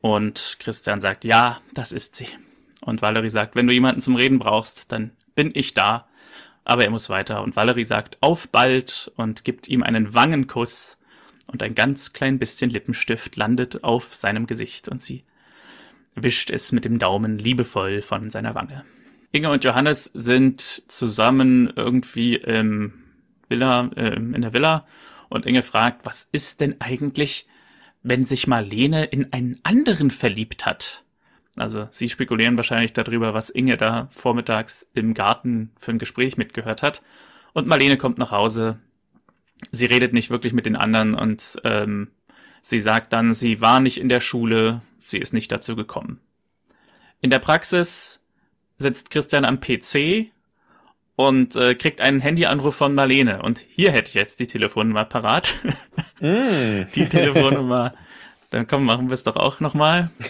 [0.00, 2.28] Und Christian sagt, ja, das ist sie.
[2.80, 6.08] Und Valerie sagt, wenn du jemanden zum Reden brauchst, dann bin ich da.
[6.64, 7.42] Aber er muss weiter.
[7.42, 10.96] Und Valerie sagt, auf bald und gibt ihm einen Wangenkuss.
[11.46, 15.24] Und ein ganz klein bisschen Lippenstift landet auf seinem Gesicht und sie
[16.14, 18.82] wischt es mit dem Daumen liebevoll von seiner Wange.
[19.32, 22.94] Inge und Johannes sind zusammen irgendwie im
[23.48, 24.86] Villa, äh, in der Villa
[25.28, 27.46] und Inge fragt, was ist denn eigentlich,
[28.02, 31.04] wenn sich Marlene in einen anderen verliebt hat?
[31.56, 36.82] Also sie spekulieren wahrscheinlich darüber, was Inge da vormittags im Garten für ein Gespräch mitgehört
[36.82, 37.02] hat.
[37.52, 38.78] Und Marlene kommt nach Hause.
[39.70, 42.08] Sie redet nicht wirklich mit den anderen und ähm,
[42.62, 46.20] sie sagt dann, sie war nicht in der Schule, sie ist nicht dazu gekommen.
[47.20, 48.19] In der Praxis
[48.80, 50.32] sitzt Christian am PC
[51.14, 53.42] und äh, kriegt einen Handyanruf von Marlene.
[53.42, 55.54] Und hier hätte ich jetzt die Telefonnummer parat.
[56.22, 56.84] Mm.
[56.94, 57.94] die Telefonnummer.
[58.50, 60.10] Dann komm, machen wir es doch auch nochmal.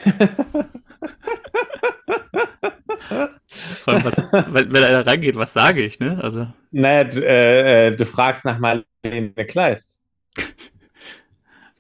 [3.86, 6.20] was, wenn, wenn einer rangeht, was sage ich, ne?
[6.22, 6.46] Also.
[6.70, 9.98] Naja, du, äh, äh du fragst nach Marlene Kleist.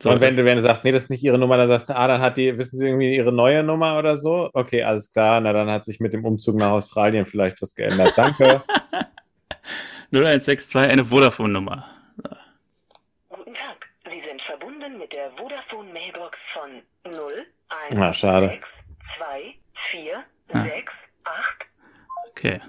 [0.02, 1.90] So, und wenn du, wenn du sagst, nee, das ist nicht ihre Nummer, dann sagst
[1.90, 4.48] du, ah, dann hat die, wissen Sie irgendwie ihre neue Nummer oder so?
[4.54, 8.14] Okay, alles klar, na dann hat sich mit dem Umzug nach Australien vielleicht was geändert.
[8.16, 8.62] Danke.
[10.12, 11.84] 0162, eine Vodafone-Nummer.
[13.28, 17.46] Guten Tag, Sie sind verbunden mit der Vodafone Mailbox von 0,
[17.90, 18.48] 1, ah, schade.
[18.48, 18.68] 6,
[19.18, 19.54] 2,
[19.90, 20.24] 4,
[20.54, 20.62] ah.
[20.62, 20.92] 6,
[21.24, 21.34] 8.
[22.30, 22.60] Okay.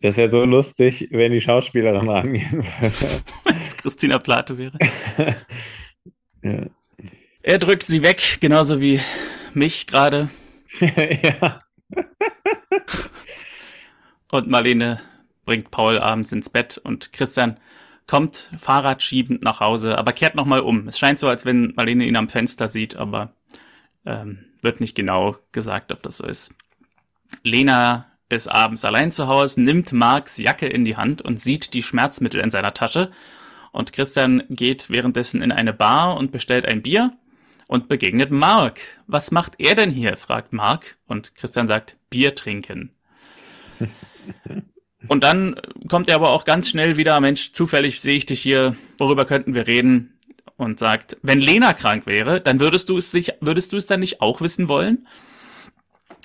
[0.00, 3.22] Das wäre so lustig, wenn die Schauspielerin rangehen würde.
[3.44, 4.78] Dass Christina Plate wäre.
[6.42, 6.66] ja.
[7.42, 9.00] Er drückt sie weg, genauso wie
[9.54, 10.28] mich gerade.
[10.80, 11.60] ja.
[14.30, 15.00] Und Marlene
[15.46, 17.58] bringt Paul abends ins Bett und Christian
[18.06, 20.88] kommt Fahrrad schiebend nach Hause, aber kehrt nochmal um.
[20.88, 23.32] Es scheint so, als wenn Marlene ihn am Fenster sieht, aber
[24.04, 26.52] ähm, wird nicht genau gesagt, ob das so ist.
[27.42, 31.82] Lena ist abends allein zu Hause, nimmt Marks Jacke in die Hand und sieht die
[31.82, 33.10] Schmerzmittel in seiner Tasche.
[33.72, 37.12] Und Christian geht währenddessen in eine Bar und bestellt ein Bier
[37.66, 38.80] und begegnet Mark.
[39.06, 40.16] Was macht er denn hier?
[40.16, 40.96] fragt Mark.
[41.06, 42.90] Und Christian sagt, Bier trinken.
[45.08, 48.76] und dann kommt er aber auch ganz schnell wieder, Mensch, zufällig sehe ich dich hier,
[48.98, 50.14] worüber könnten wir reden?
[50.56, 54.00] Und sagt, wenn Lena krank wäre, dann würdest du es sich, würdest du es dann
[54.00, 55.06] nicht auch wissen wollen?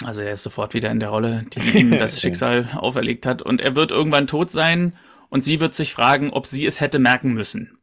[0.03, 3.41] Also er ist sofort wieder in der Rolle, die ihm das Schicksal auferlegt hat.
[3.41, 4.95] Und er wird irgendwann tot sein
[5.29, 7.77] und sie wird sich fragen, ob sie es hätte merken müssen.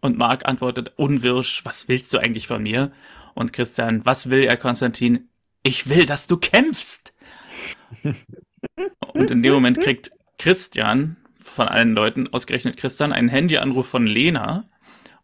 [0.00, 2.92] Und Mark antwortet unwirsch, was willst du eigentlich von mir?
[3.34, 5.28] Und Christian, was will er, Konstantin?
[5.62, 7.14] Ich will, dass du kämpfst.
[9.14, 14.68] Und in dem Moment kriegt Christian von allen Leuten, ausgerechnet Christian, einen Handyanruf von Lena.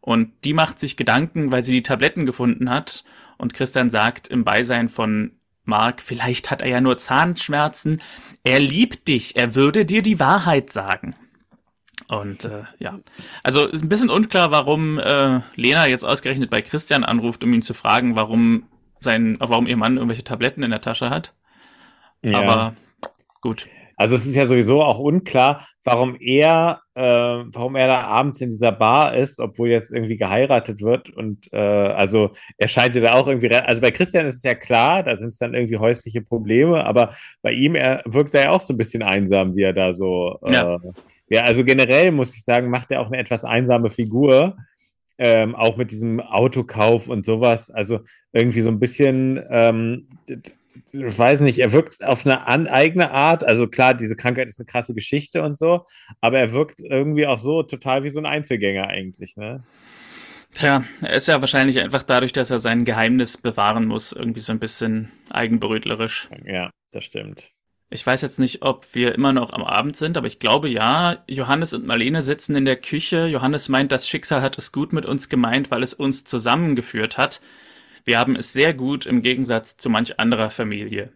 [0.01, 3.05] Und die macht sich Gedanken, weil sie die Tabletten gefunden hat.
[3.37, 5.33] Und Christian sagt im Beisein von
[5.71, 8.03] Mark, vielleicht hat er ja nur Zahnschmerzen.
[8.45, 11.17] Er liebt dich, er würde dir die Wahrheit sagen.
[12.09, 12.99] Und äh, ja,
[13.43, 17.63] also ist ein bisschen unklar, warum äh, Lena jetzt ausgerechnet bei Christian anruft, um ihn
[17.63, 18.65] zu fragen, warum
[18.99, 21.35] sein, warum ihr Mann irgendwelche Tabletten in der Tasche hat.
[22.23, 22.41] Ja.
[22.41, 22.75] Aber
[23.41, 23.69] gut.
[24.01, 28.49] Also es ist ja sowieso auch unklar, warum er, äh, warum er da abends in
[28.49, 31.11] dieser Bar ist, obwohl jetzt irgendwie geheiratet wird.
[31.11, 34.55] Und äh, also er scheint ja da auch irgendwie, also bei Christian ist es ja
[34.55, 38.51] klar, da sind es dann irgendwie häusliche Probleme, aber bei ihm er wirkt er ja
[38.53, 40.39] auch so ein bisschen einsam, wie er da so.
[40.47, 40.79] Äh, ja.
[41.29, 44.57] ja, also generell muss ich sagen, macht er auch eine etwas einsame Figur.
[45.19, 47.71] Ähm, auch mit diesem Autokauf und sowas.
[47.71, 48.01] Also
[48.33, 50.09] irgendwie so ein bisschen, ähm,
[50.93, 53.45] ich weiß nicht, er wirkt auf eine an, eigene Art.
[53.45, 55.87] Also klar, diese Krankheit ist eine krasse Geschichte und so,
[56.21, 59.65] aber er wirkt irgendwie auch so total wie so ein Einzelgänger eigentlich, ne?
[60.53, 64.53] Tja, er ist ja wahrscheinlich einfach dadurch, dass er sein Geheimnis bewahren muss, irgendwie so
[64.53, 66.29] ein bisschen eigenbrötlerisch.
[66.45, 67.53] Ja, das stimmt.
[67.89, 71.25] Ich weiß jetzt nicht, ob wir immer noch am Abend sind, aber ich glaube ja.
[71.29, 73.27] Johannes und Marlene sitzen in der Küche.
[73.27, 77.41] Johannes meint, das Schicksal hat es gut mit uns gemeint, weil es uns zusammengeführt hat.
[78.05, 81.13] Wir haben es sehr gut im Gegensatz zu manch anderer Familie.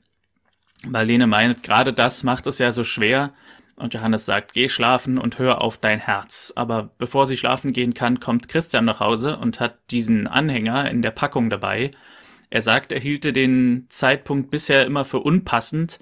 [0.87, 3.33] Marlene meint, gerade das macht es ja so schwer.
[3.77, 6.53] Und Johannes sagt, geh schlafen und hör auf dein Herz.
[6.55, 11.03] Aber bevor sie schlafen gehen kann, kommt Christian nach Hause und hat diesen Anhänger in
[11.03, 11.91] der Packung dabei.
[12.51, 15.99] Er sagt, er hielte den Zeitpunkt bisher immer für unpassend,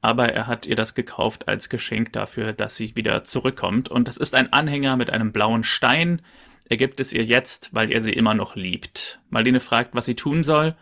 [0.00, 3.88] aber er hat ihr das gekauft als Geschenk dafür, dass sie wieder zurückkommt.
[3.88, 6.22] Und das ist ein Anhänger mit einem blauen Stein.
[6.68, 9.20] Er gibt es ihr jetzt, weil er sie immer noch liebt.
[9.30, 10.76] Marlene fragt, was sie tun soll.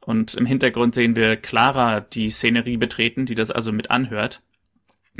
[0.00, 4.42] Und im Hintergrund sehen wir Clara die Szenerie betreten, die das also mit anhört,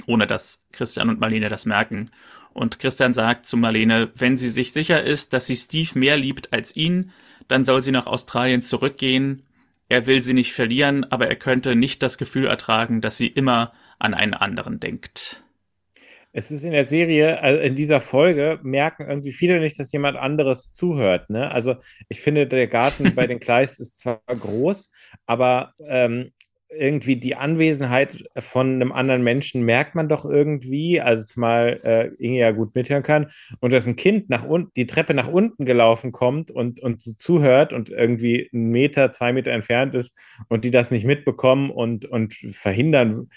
[0.07, 2.11] ohne dass Christian und Marlene das merken.
[2.53, 6.53] Und Christian sagt zu Marlene, wenn sie sich sicher ist, dass sie Steve mehr liebt
[6.53, 7.13] als ihn,
[7.49, 9.43] dann soll sie nach Australien zurückgehen
[9.91, 13.73] er will sie nicht verlieren, aber er könnte nicht das Gefühl ertragen, dass sie immer
[13.99, 15.43] an einen anderen denkt.
[16.33, 20.17] Es ist in der Serie, also in dieser Folge, merken irgendwie viele nicht, dass jemand
[20.17, 21.29] anderes zuhört.
[21.29, 21.51] Ne?
[21.51, 21.77] Also
[22.09, 24.91] ich finde, der Garten bei den Kleist ist zwar groß,
[25.27, 26.33] aber ähm,
[26.73, 32.39] irgendwie die Anwesenheit von einem anderen Menschen merkt man doch irgendwie, also zumal äh, Inge
[32.39, 36.13] ja gut mithören kann, und dass ein Kind nach unten, die Treppe nach unten gelaufen
[36.13, 40.17] kommt und, und so zuhört und irgendwie einen Meter, zwei Meter entfernt ist
[40.49, 43.31] und die das nicht mitbekommen und, und verhindern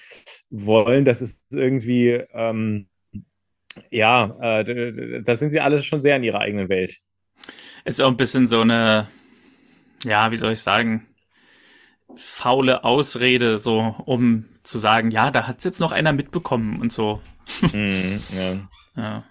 [0.50, 2.88] wollen, das ist irgendwie, ähm,
[3.90, 7.00] ja, äh, da sind sie alle schon sehr in ihrer eigenen Welt.
[7.86, 9.10] Ist auch ein bisschen so eine,
[10.04, 11.08] ja, wie soll ich sagen,
[12.18, 16.92] faule Ausrede, so um zu sagen, ja, da hat es jetzt noch einer mitbekommen und
[16.92, 17.22] so.
[17.62, 18.60] Mm, ja.
[18.96, 19.24] ja.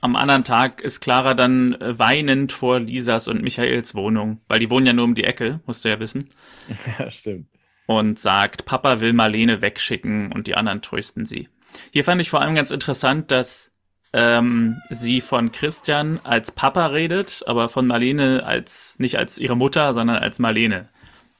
[0.00, 4.70] Am anderen Tag ist Clara dann äh, weinend vor Lisas und Michaels Wohnung, weil die
[4.70, 6.28] wohnen ja nur um die Ecke, musst du ja wissen.
[6.98, 7.48] Ja, stimmt.
[7.86, 11.48] Und sagt, Papa will Marlene wegschicken und die anderen trösten sie.
[11.92, 13.74] Hier fand ich vor allem ganz interessant, dass
[14.14, 19.92] ähm, sie von Christian als Papa redet, aber von Marlene als nicht als ihre Mutter,
[19.92, 20.88] sondern als Marlene.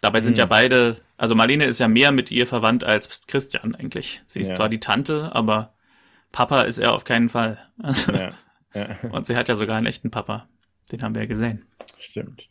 [0.05, 0.41] Dabei sind mhm.
[0.41, 4.23] ja beide, also Marlene ist ja mehr mit ihr verwandt als Christian eigentlich.
[4.27, 4.55] Sie ist ja.
[4.55, 5.73] zwar die Tante, aber
[6.31, 7.57] Papa ist er auf keinen Fall.
[7.83, 8.35] Also, ja.
[8.75, 8.99] Ja.
[9.13, 10.47] Und sie hat ja sogar einen echten Papa.
[10.93, 11.65] Den haben wir ja gesehen.
[11.99, 12.51] Stimmt.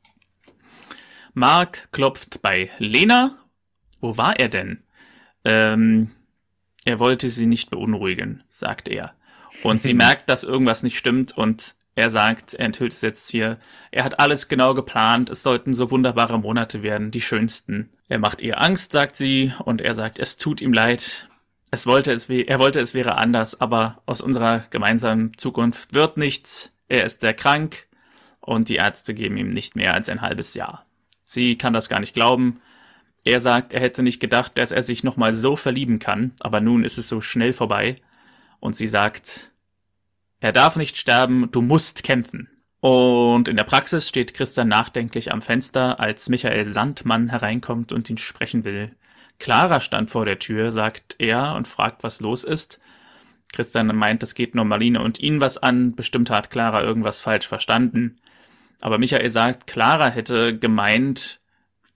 [1.35, 3.37] Mark klopft bei Lena.
[4.01, 4.81] Wo war er denn?
[5.45, 6.09] Ähm,
[6.85, 9.13] er wollte sie nicht beunruhigen, sagt er.
[9.61, 13.59] Und sie merkt, dass irgendwas nicht stimmt und er sagt, er enthüllt es jetzt hier,
[13.91, 17.89] er hat alles genau geplant, es sollten so wunderbare Monate werden, die schönsten.
[18.07, 21.29] Er macht ihr Angst, sagt sie, und er sagt, es tut ihm leid.
[21.69, 26.71] Es wollte es, er wollte es wäre anders, aber aus unserer gemeinsamen Zukunft wird nichts.
[26.87, 27.87] Er ist sehr krank
[28.39, 30.85] und die Ärzte geben ihm nicht mehr als ein halbes Jahr.
[31.25, 32.59] Sie kann das gar nicht glauben.
[33.23, 36.83] Er sagt, er hätte nicht gedacht, dass er sich nochmal so verlieben kann, aber nun
[36.83, 37.95] ist es so schnell vorbei.
[38.59, 39.52] Und sie sagt,
[40.43, 42.49] er darf nicht sterben, du musst kämpfen.
[42.81, 48.17] Und in der Praxis steht Christian nachdenklich am Fenster, als Michael Sandmann hereinkommt und ihn
[48.17, 48.93] sprechen will.
[49.39, 52.81] Clara stand vor der Tür, sagt er und fragt, was los ist.
[53.53, 55.95] Christian meint, es geht nur Marlene und ihn was an.
[55.95, 58.17] Bestimmt hat Clara irgendwas falsch verstanden.
[58.81, 61.39] Aber Michael sagt, Clara hätte gemeint,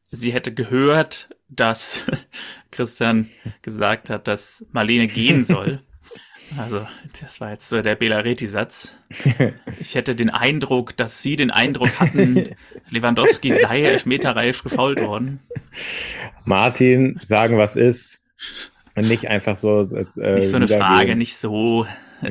[0.09, 2.03] sie hätte gehört, dass
[2.71, 3.29] Christian
[3.61, 5.81] gesagt hat, dass Marlene gehen soll.
[6.57, 6.87] Also,
[7.21, 8.97] das war jetzt so der Belareti-Satz.
[9.79, 12.55] Ich hätte den Eindruck, dass Sie den Eindruck hatten,
[12.89, 15.39] Lewandowski sei elfmeterreif gefault worden.
[16.45, 18.23] Martin, sagen, was ist.
[18.95, 19.81] Und nicht einfach so.
[19.81, 21.85] Äh, nicht so eine Frage, nicht so.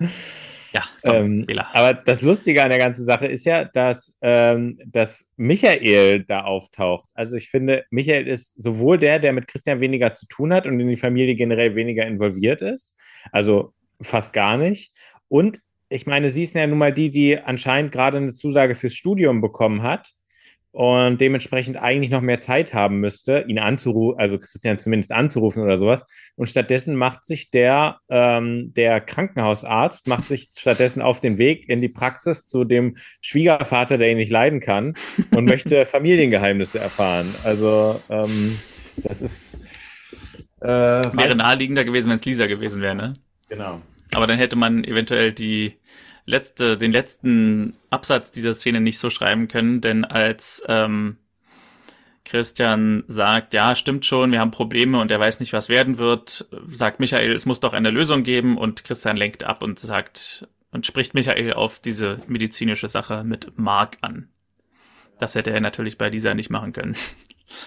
[0.72, 5.28] Ja, komm, ähm, aber das Lustige an der ganzen Sache ist ja, dass, ähm, dass
[5.36, 7.08] Michael da auftaucht.
[7.14, 10.78] Also ich finde, Michael ist sowohl der, der mit Christian weniger zu tun hat und
[10.78, 12.96] in die Familie generell weniger involviert ist,
[13.32, 14.92] also fast gar nicht.
[15.28, 18.94] Und ich meine, sie ist ja nun mal die, die anscheinend gerade eine Zusage fürs
[18.94, 20.12] Studium bekommen hat.
[20.72, 25.78] Und dementsprechend eigentlich noch mehr Zeit haben müsste, ihn anzurufen, also Christian zumindest anzurufen oder
[25.78, 26.04] sowas.
[26.36, 31.80] Und stattdessen macht sich der, ähm, der Krankenhausarzt, macht sich stattdessen auf den Weg in
[31.80, 34.94] die Praxis zu dem Schwiegervater, der ihn nicht leiden kann
[35.34, 37.34] und möchte Familiengeheimnisse erfahren.
[37.42, 38.58] Also ähm,
[38.96, 39.58] das ist
[40.60, 43.12] äh, wäre naheliegender gewesen, wenn es Lisa gewesen wäre, ne?
[43.48, 43.80] Genau.
[44.12, 45.78] Aber dann hätte man eventuell die
[46.30, 51.16] letzte, den letzten Absatz dieser Szene nicht so schreiben können, denn als ähm,
[52.24, 56.46] Christian sagt, ja, stimmt schon, wir haben Probleme und er weiß nicht, was werden wird,
[56.66, 60.86] sagt Michael, es muss doch eine Lösung geben und Christian lenkt ab und sagt und
[60.86, 64.28] spricht Michael auf diese medizinische Sache mit Mark an.
[65.18, 66.96] Das hätte er natürlich bei Lisa nicht machen können.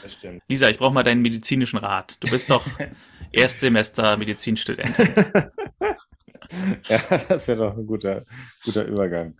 [0.01, 0.41] Das stimmt.
[0.47, 2.23] Lisa, ich brauche mal deinen medizinischen Rat.
[2.23, 2.65] Du bist doch
[3.33, 4.95] Erstsemester Medizinstudent.
[6.89, 8.25] ja, das wäre doch ein guter,
[8.63, 9.35] guter Übergang.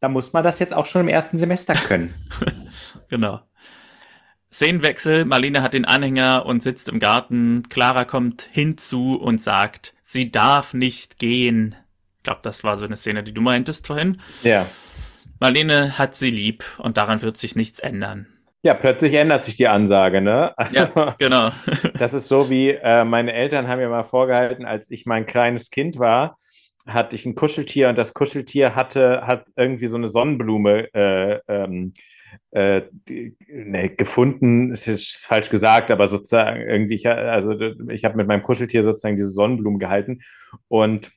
[0.00, 2.14] Da muss man das jetzt auch schon im ersten Semester können.
[3.08, 3.40] genau.
[4.52, 7.62] Szenenwechsel, Marlene hat den Anhänger und sitzt im Garten.
[7.68, 11.76] Clara kommt hinzu und sagt, sie darf nicht gehen.
[12.16, 14.20] Ich glaube, das war so eine Szene, die du meintest vorhin.
[14.42, 14.66] Ja.
[15.38, 18.26] Marlene hat sie lieb und daran wird sich nichts ändern.
[18.62, 20.54] Ja, plötzlich ändert sich die Ansage, ne?
[20.72, 21.50] Ja, genau.
[21.98, 25.70] das ist so wie äh, meine Eltern haben mir mal vorgehalten, als ich mein kleines
[25.70, 26.38] Kind war,
[26.86, 31.94] hatte ich ein Kuscheltier und das Kuscheltier hatte hat irgendwie so eine Sonnenblume äh, ähm,
[32.50, 32.82] äh,
[33.48, 37.52] ne, gefunden, ist jetzt falsch gesagt, aber sozusagen irgendwie, ich, also
[37.88, 40.20] ich habe mit meinem Kuscheltier sozusagen diese Sonnenblume gehalten
[40.68, 41.12] und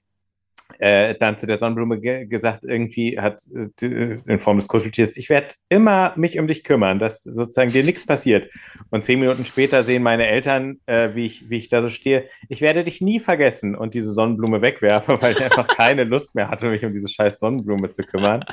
[0.80, 5.30] äh, dann zu der Sonnenblume ge gesagt, irgendwie hat äh, in Form des Kuscheltiers, ich
[5.30, 8.52] werde immer mich um dich kümmern, dass sozusagen dir nichts passiert.
[8.90, 12.26] Und zehn Minuten später sehen meine Eltern, äh, wie, ich, wie ich da so stehe,
[12.50, 16.50] ich werde dich nie vergessen und diese Sonnenblume wegwerfe, weil ich einfach keine Lust mehr
[16.50, 18.44] hatte, mich um diese scheiß Sonnenblume zu kümmern.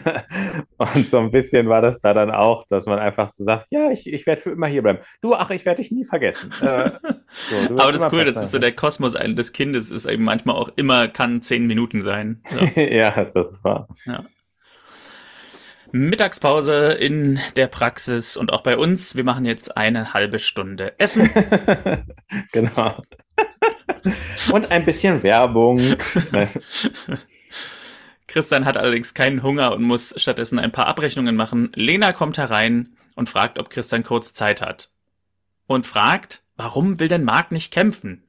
[0.76, 3.90] und so ein bisschen war das da dann auch, dass man einfach so sagt, ja,
[3.90, 5.00] ich, ich werde für immer hier bleiben.
[5.20, 6.50] Du, ach, ich werde dich nie vergessen.
[7.50, 10.56] So, Aber das ist cool, das ist so der Kosmos des Kindes, ist eben manchmal
[10.56, 12.42] auch immer, kann zehn Minuten sein.
[12.76, 12.82] Ja,
[13.14, 13.88] ja das war.
[14.06, 14.24] Ja.
[15.90, 19.14] Mittagspause in der Praxis und auch bei uns.
[19.14, 21.30] Wir machen jetzt eine halbe Stunde Essen.
[22.52, 23.00] genau.
[24.50, 25.80] und ein bisschen Werbung.
[28.26, 31.70] Christian hat allerdings keinen Hunger und muss stattdessen ein paar Abrechnungen machen.
[31.76, 34.90] Lena kommt herein und fragt, ob Christian kurz Zeit hat.
[35.68, 38.22] Und fragt, warum will denn Marc nicht kämpfen?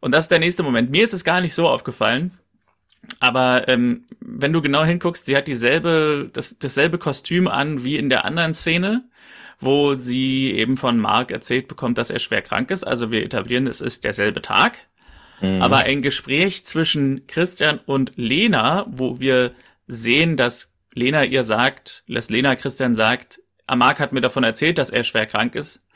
[0.00, 0.90] Und das ist der nächste Moment.
[0.90, 2.32] Mir ist es gar nicht so aufgefallen.
[3.20, 8.08] Aber ähm, wenn du genau hinguckst, sie hat dieselbe, das, dasselbe Kostüm an wie in
[8.08, 9.04] der anderen Szene,
[9.60, 12.84] wo sie eben von Mark erzählt bekommt, dass er schwer krank ist.
[12.84, 14.76] Also wir etablieren, es ist derselbe Tag.
[15.40, 15.62] Mhm.
[15.62, 19.52] Aber ein Gespräch zwischen Christian und Lena, wo wir
[19.86, 23.40] sehen, dass Lena ihr sagt, dass Lena Christian sagt,
[23.74, 25.86] Mark hat mir davon erzählt, dass er schwer krank ist.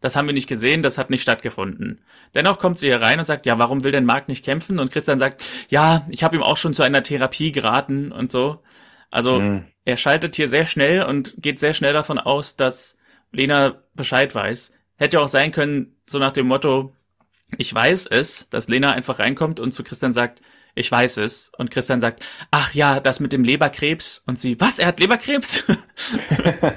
[0.00, 2.04] Das haben wir nicht gesehen, das hat nicht stattgefunden.
[2.34, 4.78] Dennoch kommt sie hier rein und sagt, ja, warum will denn Marc nicht kämpfen?
[4.78, 8.62] Und Christian sagt, ja, ich habe ihm auch schon zu einer Therapie geraten und so.
[9.10, 9.64] Also mhm.
[9.84, 12.98] er schaltet hier sehr schnell und geht sehr schnell davon aus, dass
[13.32, 14.74] Lena Bescheid weiß.
[14.96, 16.94] Hätte auch sein können, so nach dem Motto,
[17.56, 20.42] ich weiß es, dass Lena einfach reinkommt und zu Christian sagt,
[20.78, 21.52] ich weiß es.
[21.58, 24.22] Und Christian sagt, ach ja, das mit dem Leberkrebs.
[24.26, 25.64] Und sie, was, er hat Leberkrebs?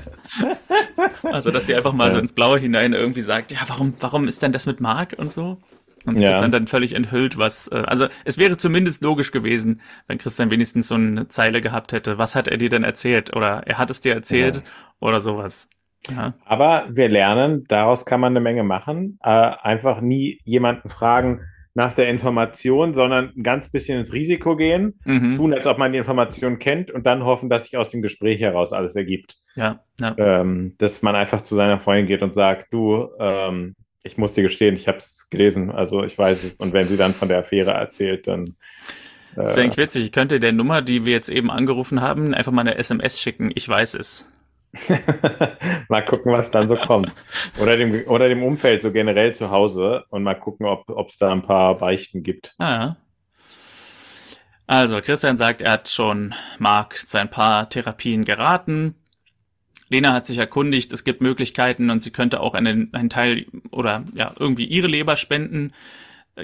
[1.23, 2.11] also, dass sie einfach mal ja.
[2.11, 5.31] so ins Blaue hinein irgendwie sagt, ja, warum, warum ist denn das mit Mark und
[5.33, 5.57] so?
[6.05, 6.31] Und ja.
[6.31, 10.87] Christian dann völlig enthüllt, was, äh, also es wäre zumindest logisch gewesen, wenn Christian wenigstens
[10.87, 12.17] so eine Zeile gehabt hätte.
[12.17, 13.35] Was hat er dir denn erzählt?
[13.35, 14.61] Oder er hat es dir erzählt ja.
[14.99, 15.69] oder sowas.
[16.09, 16.33] Ja.
[16.45, 19.19] Aber wir lernen, daraus kann man eine Menge machen.
[19.21, 21.41] Äh, einfach nie jemanden fragen,
[21.73, 25.37] nach der Information, sondern ein ganz bisschen ins Risiko gehen, mhm.
[25.37, 28.41] tun, als ob man die Information kennt und dann hoffen, dass sich aus dem Gespräch
[28.41, 29.37] heraus alles ergibt.
[29.55, 30.15] Ja, ja.
[30.17, 34.43] Ähm, dass man einfach zu seiner Freundin geht und sagt, du, ähm, ich muss dir
[34.43, 36.57] gestehen, ich habe es gelesen, also ich weiß es.
[36.57, 38.45] Und wenn sie dann von der Affäre erzählt, dann.
[38.45, 40.05] Äh, das wäre eigentlich witzig.
[40.05, 43.51] Ich könnte der Nummer, die wir jetzt eben angerufen haben, einfach mal eine SMS schicken.
[43.53, 44.30] Ich weiß es.
[45.89, 47.13] mal gucken, was dann so kommt.
[47.59, 51.31] Oder dem, oder dem Umfeld so generell zu Hause und mal gucken, ob es da
[51.31, 52.55] ein paar Beichten gibt.
[52.57, 52.95] Ah.
[54.67, 58.95] Also, Christian sagt, er hat schon Marc zu ein paar Therapien geraten.
[59.89, 64.05] Lena hat sich erkundigt, es gibt Möglichkeiten und sie könnte auch einen, einen Teil oder
[64.13, 65.73] ja, irgendwie ihre Leber spenden.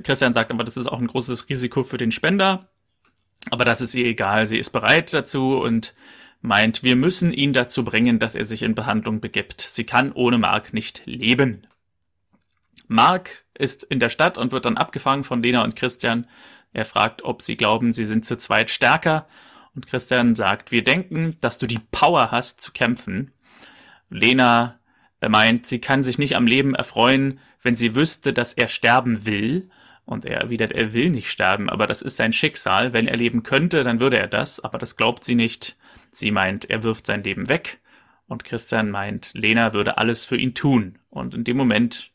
[0.03, 2.67] Christian sagt aber, das ist auch ein großes Risiko für den Spender.
[3.49, 4.47] Aber das ist ihr egal.
[4.47, 5.95] Sie ist bereit dazu und
[6.41, 9.61] meint, wir müssen ihn dazu bringen, dass er sich in Behandlung begibt.
[9.61, 11.67] Sie kann ohne Mark nicht leben.
[12.87, 16.27] Mark ist in der Stadt und wird dann abgefangen von Lena und Christian.
[16.73, 19.27] Er fragt, ob sie glauben, sie sind zu zweit stärker.
[19.75, 23.31] Und Christian sagt, wir denken, dass du die Power hast zu kämpfen.
[24.09, 24.79] Lena
[25.27, 29.69] meint, sie kann sich nicht am Leben erfreuen, wenn sie wüsste, dass er sterben will.
[30.05, 32.93] Und er erwidert, er will nicht sterben, aber das ist sein Schicksal.
[32.93, 35.75] Wenn er leben könnte, dann würde er das, aber das glaubt sie nicht.
[36.17, 37.79] Sie meint, er wirft sein Leben weg.
[38.27, 40.99] Und Christian meint, Lena würde alles für ihn tun.
[41.09, 42.11] Und in dem Moment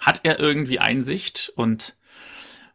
[0.00, 1.96] hat er irgendwie Einsicht und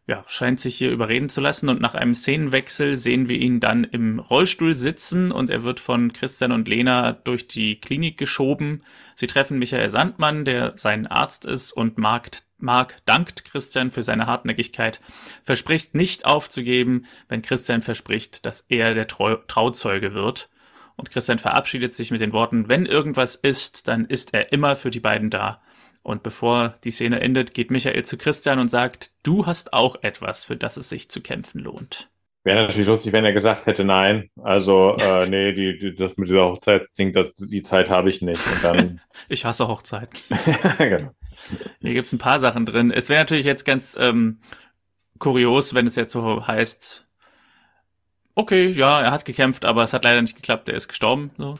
[0.05, 1.69] ja, scheint sich hier überreden zu lassen.
[1.69, 6.11] Und nach einem Szenenwechsel sehen wir ihn dann im Rollstuhl sitzen und er wird von
[6.11, 8.83] Christian und Lena durch die Klinik geschoben.
[9.15, 12.31] Sie treffen Michael Sandmann, der sein Arzt ist, und Mark,
[12.63, 15.01] Mark dankt Christian für seine Hartnäckigkeit,
[15.43, 20.49] verspricht nicht aufzugeben, wenn Christian verspricht, dass er der Trau Trauzeuge wird.
[20.95, 24.91] Und Christian verabschiedet sich mit den Worten, wenn irgendwas ist, dann ist er immer für
[24.91, 25.61] die beiden da.
[26.03, 30.43] Und bevor die Szene endet, geht Michael zu Christian und sagt, du hast auch etwas,
[30.43, 32.09] für das es sich zu kämpfen lohnt.
[32.45, 34.29] Wäre natürlich lustig, wenn er gesagt hätte, nein.
[34.41, 38.41] Also, äh, nee, die, die, das mit dieser Hochzeit das, die Zeit habe ich nicht.
[38.45, 39.01] Und dann.
[39.29, 40.19] ich hasse Hochzeiten.
[40.77, 41.11] genau.
[41.79, 42.91] Hier gibt es ein paar Sachen drin.
[42.91, 44.39] Es wäre natürlich jetzt ganz ähm,
[45.19, 47.07] kurios, wenn es jetzt so heißt,
[48.35, 51.31] okay, ja, er hat gekämpft, aber es hat leider nicht geklappt, er ist gestorben.
[51.37, 51.59] So.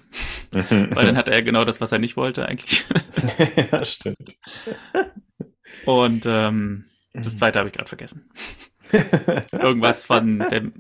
[0.52, 2.86] Weil dann hat er genau das, was er nicht wollte, eigentlich.
[3.72, 4.36] ja, stimmt.
[5.86, 8.30] Und ähm, das zweite habe ich gerade vergessen.
[9.52, 10.72] Irgendwas von der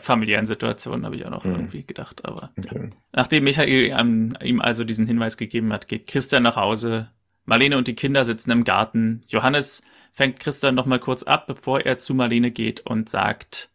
[0.00, 1.52] familiären Situation habe ich auch noch mhm.
[1.52, 2.24] irgendwie gedacht.
[2.24, 2.90] Aber okay.
[3.12, 7.10] nachdem Michael ähm, ihm also diesen Hinweis gegeben hat, geht Christian nach Hause.
[7.44, 9.20] Marlene und die Kinder sitzen im Garten.
[9.28, 13.70] Johannes fängt Christian noch mal kurz ab, bevor er zu Marlene geht und sagt,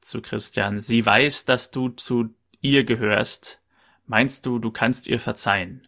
[0.00, 0.78] zu Christian.
[0.78, 3.60] Sie weiß, dass du zu ihr gehörst.
[4.06, 5.86] Meinst du, du kannst ihr verzeihen?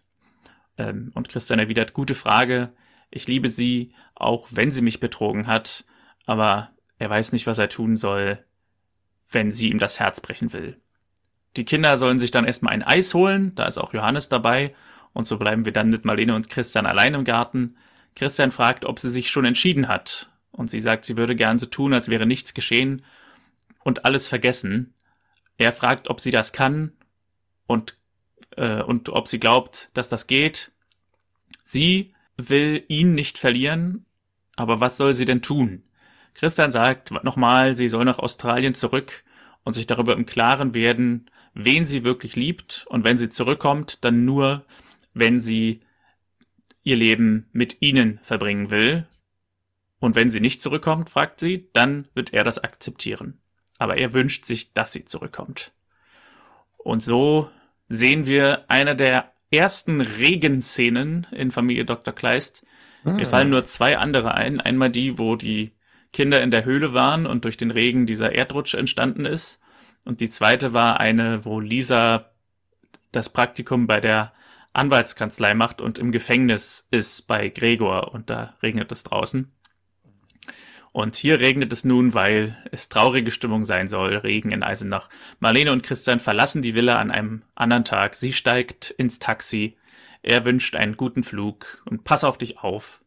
[0.79, 2.73] Ähm, und Christian erwidert, gute Frage.
[3.11, 5.85] Ich liebe sie, auch wenn sie mich betrogen hat,
[6.25, 6.71] aber
[7.03, 8.39] er weiß nicht, was er tun soll,
[9.29, 10.81] wenn sie ihm das Herz brechen will.
[11.57, 14.73] Die Kinder sollen sich dann erstmal ein Eis holen, da ist auch Johannes dabei,
[15.13, 17.77] und so bleiben wir dann mit Marlene und Christian allein im Garten.
[18.15, 21.67] Christian fragt, ob sie sich schon entschieden hat, und sie sagt, sie würde gern so
[21.67, 23.05] tun, als wäre nichts geschehen,
[23.83, 24.95] und alles vergessen.
[25.59, 26.93] Er fragt, ob sie das kann
[27.67, 27.97] und,
[28.57, 30.71] äh, und ob sie glaubt, dass das geht.
[31.65, 34.07] Sie will ihn nicht verlieren,
[34.55, 35.83] aber was soll sie denn tun?
[36.35, 39.25] Christian sagt nochmal, sie soll nach Australien zurück
[39.65, 44.25] und sich darüber im Klaren werden, wen sie wirklich liebt und wenn sie zurückkommt, dann
[44.25, 44.65] nur,
[45.15, 45.81] wenn sie
[46.83, 49.07] ihr Leben mit ihnen verbringen will.
[50.01, 53.39] Und wenn sie nicht zurückkommt, fragt sie, dann wird er das akzeptieren
[53.83, 55.73] aber er wünscht sich, dass sie zurückkommt.
[56.79, 57.51] Und so
[57.89, 62.15] sehen wir eine der ersten Regenszenen in Familie Dr.
[62.15, 62.65] Kleist.
[63.03, 63.17] Mhm.
[63.17, 64.61] Mir fallen nur zwei andere ein.
[64.61, 65.73] Einmal die, wo die
[66.13, 69.61] Kinder in der Höhle waren und durch den Regen dieser Erdrutsch entstanden ist.
[70.05, 72.31] Und die zweite war eine, wo Lisa
[73.13, 74.33] das Praktikum bei der
[74.73, 79.53] Anwaltskanzlei macht und im Gefängnis ist bei Gregor und da regnet es draußen.
[80.93, 85.09] Und hier regnet es nun, weil es traurige Stimmung sein soll, Regen in Eisenach.
[85.41, 88.15] Marlene und Christian verlassen die Villa an einem anderen Tag.
[88.15, 89.77] Sie steigt ins Taxi.
[90.23, 93.02] Er wünscht einen guten Flug und pass auf dich auf.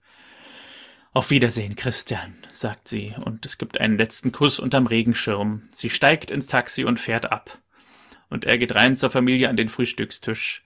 [1.16, 5.62] Auf Wiedersehen, Christian, sagt sie, und es gibt einen letzten Kuss unterm Regenschirm.
[5.72, 7.58] Sie steigt ins Taxi und fährt ab.
[8.30, 10.66] Und er geht rein zur Familie an den Frühstückstisch.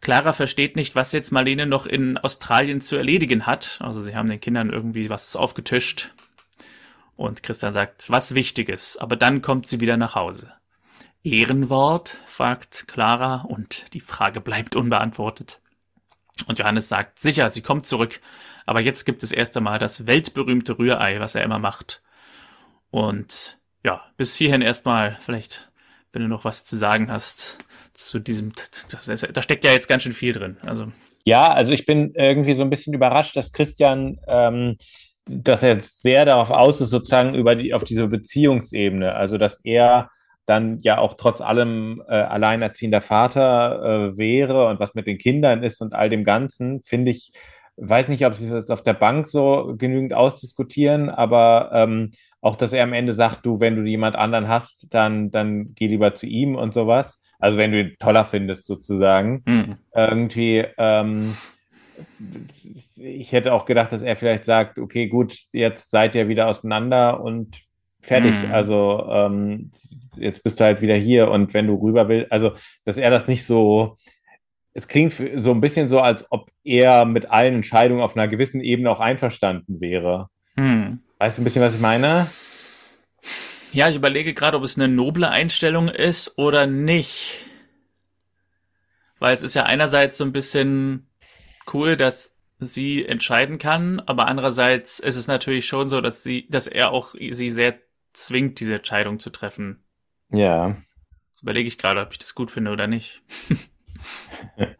[0.00, 3.78] Clara versteht nicht, was jetzt Marlene noch in Australien zu erledigen hat.
[3.80, 6.12] Also sie haben den Kindern irgendwie was aufgetischt.
[7.14, 10.52] Und Christian sagt, was Wichtiges, aber dann kommt sie wieder nach Hause.
[11.22, 12.18] Ehrenwort?
[12.26, 15.60] fragt Clara und die Frage bleibt unbeantwortet.
[16.46, 18.20] Und Johannes sagt, sicher, sie kommt zurück,
[18.68, 22.02] aber jetzt gibt es erst einmal das weltberühmte Rührei, was er immer macht.
[22.90, 25.70] Und ja, bis hierhin erstmal, vielleicht,
[26.12, 27.58] wenn du noch was zu sagen hast
[27.92, 28.52] zu diesem,
[28.90, 30.56] das ist, da steckt ja jetzt ganz schön viel drin.
[30.64, 30.92] Also.
[31.24, 34.76] Ja, also ich bin irgendwie so ein bisschen überrascht, dass Christian ähm,
[35.28, 40.10] dass er sehr darauf aus ist, sozusagen über die, auf diese Beziehungsebene, also dass er
[40.46, 45.62] dann ja auch trotz allem äh, alleinerziehender Vater äh, wäre und was mit den Kindern
[45.62, 47.32] ist und all dem Ganzen, finde ich,
[47.80, 52.56] weiß nicht, ob sie es jetzt auf der Bank so genügend ausdiskutieren, aber ähm, auch,
[52.56, 56.14] dass er am Ende sagt, du, wenn du jemand anderen hast, dann, dann geh lieber
[56.14, 57.20] zu ihm und sowas.
[57.38, 59.42] Also wenn du ihn toller findest, sozusagen.
[59.46, 59.76] Mhm.
[59.94, 61.36] Irgendwie, ähm,
[62.96, 67.20] ich hätte auch gedacht, dass er vielleicht sagt, okay, gut, jetzt seid ihr wieder auseinander
[67.20, 67.60] und
[68.00, 68.34] fertig.
[68.44, 68.52] Mhm.
[68.52, 69.70] Also ähm,
[70.16, 72.52] jetzt bist du halt wieder hier und wenn du rüber willst, also
[72.84, 73.96] dass er das nicht so,
[74.78, 78.60] es klingt so ein bisschen so, als ob er mit allen Entscheidungen auf einer gewissen
[78.60, 80.30] Ebene auch einverstanden wäre.
[80.54, 81.00] Mhm.
[81.18, 82.30] Weißt du ein bisschen, was ich meine?
[83.72, 87.44] Ja, ich überlege gerade, ob es eine noble Einstellung ist oder nicht.
[89.18, 91.08] Weil es ist ja einerseits so ein bisschen
[91.74, 96.68] cool, dass sie entscheiden kann, aber andererseits ist es natürlich schon so, dass sie, dass
[96.68, 97.80] er auch sie sehr
[98.12, 99.82] zwingt, diese Entscheidung zu treffen.
[100.30, 100.76] Ja.
[101.30, 103.22] Jetzt überlege ich gerade, ob ich das gut finde oder nicht.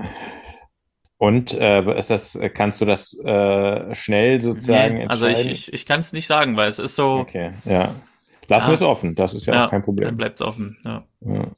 [1.21, 5.11] Und äh, ist das, kannst du das äh, schnell sozusagen Nee, entscheiden?
[5.11, 7.97] also ich, ich, ich kann es nicht sagen, weil es ist so, Okay, ja.
[8.47, 8.71] Lassen Ja.
[8.71, 10.17] wir es offen, das ist ja, auch kein dann Problem.
[10.17, 10.79] bleibt es offen.
[10.85, 11.05] Ja.
[11.21, 11.49] Ja.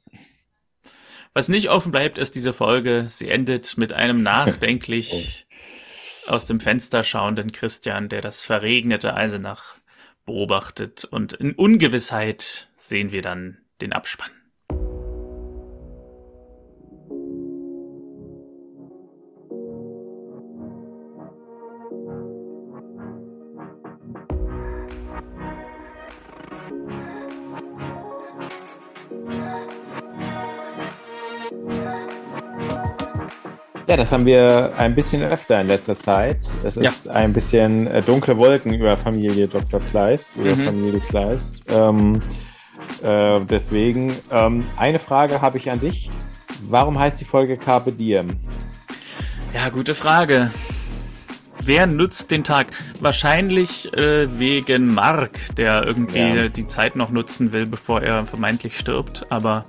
[1.33, 3.05] Was nicht offen bleibt, ist diese Folge.
[3.07, 5.45] Sie endet mit einem nachdenklich
[6.27, 9.75] aus dem Fenster schauenden Christian, der das verregnete Eisenach
[10.25, 11.05] beobachtet.
[11.05, 14.31] Und in Ungewissheit sehen wir dann den Abspann.
[33.91, 36.49] Ja, das haben wir ein bisschen öfter in letzter Zeit.
[36.63, 39.81] Es ist ein bisschen äh, dunkle Wolken über Familie Dr.
[39.81, 40.63] Kleist, über Mhm.
[40.63, 41.61] Familie Kleist.
[41.69, 42.21] Ähm,
[43.03, 46.09] äh, deswegen, ähm, eine Frage habe ich an dich.
[46.69, 48.37] Warum heißt die Folge Carpe Diem?
[49.53, 50.51] Ja, gute Frage.
[51.61, 52.67] Wer nutzt den Tag?
[53.01, 56.47] Wahrscheinlich äh, wegen Mark, der irgendwie Ja.
[56.47, 59.25] die Zeit noch nutzen will, bevor er vermeintlich stirbt.
[59.29, 59.65] Aber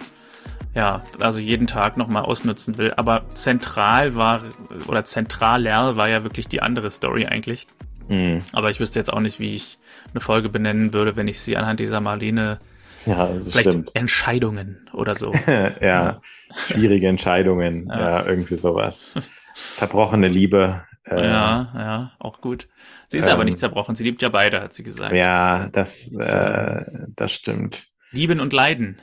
[0.74, 2.92] ja, also jeden Tag nochmal ausnutzen will.
[2.96, 4.42] Aber zentral war,
[4.86, 7.66] oder zentraler war ja wirklich die andere Story eigentlich.
[8.08, 8.42] Hm.
[8.52, 9.78] Aber ich wüsste jetzt auch nicht, wie ich
[10.12, 12.58] eine Folge benennen würde, wenn ich sie anhand dieser Marlene,
[13.06, 13.90] Ja, das vielleicht stimmt.
[13.94, 15.32] Entscheidungen oder so.
[15.80, 16.20] ja,
[16.66, 18.00] schwierige Entscheidungen, Ja.
[18.00, 18.26] ja.
[18.26, 19.14] irgendwie sowas.
[19.54, 20.82] Zerbrochene Liebe.
[21.04, 22.68] Äh, ja, ja, auch gut.
[23.08, 25.14] Sie ist aber ähm, nicht zerbrochen, sie liebt ja beide, hat sie gesagt.
[25.14, 26.84] Ja, das, äh,
[27.16, 27.86] das stimmt.
[28.12, 28.96] Lieben und Leiden.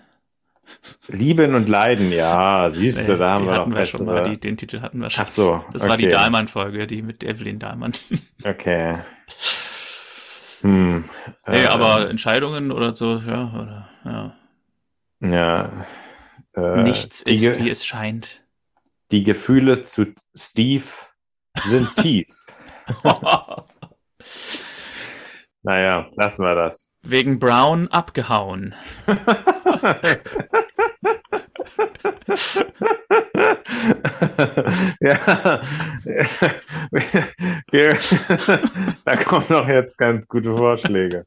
[1.08, 4.40] Lieben und Leiden, ja, siehst du, Nee, da haben wir noch wir schon mal, die,
[4.40, 5.24] den Titel hatten wir schon.
[5.24, 6.14] Ach so, Das war die okay.
[6.16, 7.94] Dahlmann-Folge, die mit Evelyn Dahlmann.
[8.46, 8.98] Okay.
[10.62, 11.06] Hm.
[11.48, 14.36] nee, äh, aber Entscheidungen oder so, ja, oder, ja.
[15.22, 15.86] Ja.
[16.56, 18.44] Äh, Nichts ist, Ge- wie es scheint.
[19.12, 20.84] die Gefühle zu Steve
[21.64, 22.28] sind tief.
[25.62, 26.96] Naja, lassen wir das.
[27.04, 28.76] Wegen Brown abgehauen.
[35.02, 35.62] ja,
[37.72, 37.98] wir,
[39.06, 41.26] da kommen noch jetzt ganz gute Vorschläge.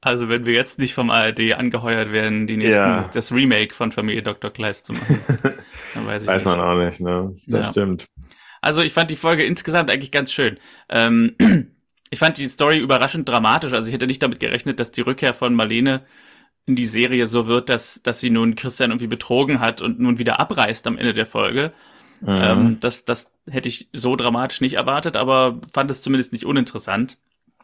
[0.00, 3.10] Also wenn wir jetzt nicht vom ARD angeheuert werden, die nächsten, Ja.
[3.12, 4.50] das Remake von Familie Dr.
[4.50, 5.18] Kleist zu machen,
[5.94, 6.56] dann weiß ich Weiß nicht.
[6.56, 7.32] man auch nicht, ne?
[7.46, 7.72] Das Ja.
[7.72, 8.06] stimmt.
[8.62, 10.58] Also ich fand die Folge insgesamt eigentlich ganz schön.
[10.88, 11.36] Ähm,
[12.10, 13.72] ich fand die Story überraschend dramatisch.
[13.72, 16.02] Also ich hätte nicht damit gerechnet, dass die Rückkehr von Marlene
[16.66, 20.18] in die Serie so wird, dass, dass sie nun Christian irgendwie betrogen hat und nun
[20.18, 21.72] wieder abreißt am Ende der Folge.
[22.20, 22.28] Mhm.
[22.28, 27.18] Ähm, das, das hätte ich so dramatisch nicht erwartet, aber fand es zumindest nicht uninteressant.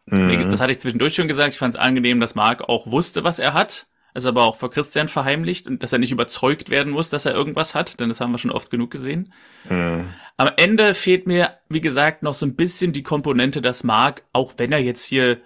[0.07, 0.49] Mhm.
[0.49, 1.55] Das hatte ich zwischendurch schon gesagt.
[1.55, 4.71] Ich fand es angenehm, dass Marc auch wusste, was er hat, es aber auch vor
[4.71, 8.21] Christian verheimlicht und dass er nicht überzeugt werden muss, dass er irgendwas hat, denn das
[8.21, 9.33] haben wir schon oft genug gesehen.
[9.69, 10.11] Mhm.
[10.37, 14.55] Am Ende fehlt mir, wie gesagt, noch so ein bisschen die Komponente, dass Mark, auch
[14.57, 15.41] wenn er jetzt hier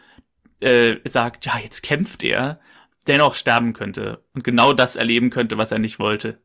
[0.60, 2.60] äh, sagt, ja, jetzt kämpft er,
[3.06, 6.40] dennoch sterben könnte und genau das erleben könnte, was er nicht wollte.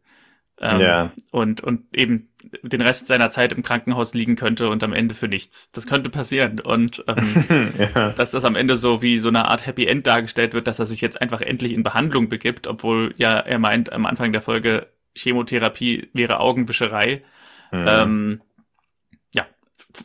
[0.64, 1.12] Ähm, Ja.
[1.32, 2.30] und, und eben
[2.62, 5.72] den Rest seiner Zeit im Krankenhaus liegen könnte und am Ende für nichts.
[5.72, 6.60] Das könnte passieren.
[6.60, 8.12] Und ähm, ja.
[8.12, 10.86] dass das am Ende so wie so eine Art Happy End dargestellt wird, dass er
[10.86, 14.88] sich jetzt einfach endlich in Behandlung begibt, obwohl ja er meint am Anfang der Folge,
[15.16, 17.24] Chemotherapie wäre Augenwischerei.
[17.72, 17.86] Mhm.
[17.88, 18.42] Ähm,
[19.34, 19.46] ja,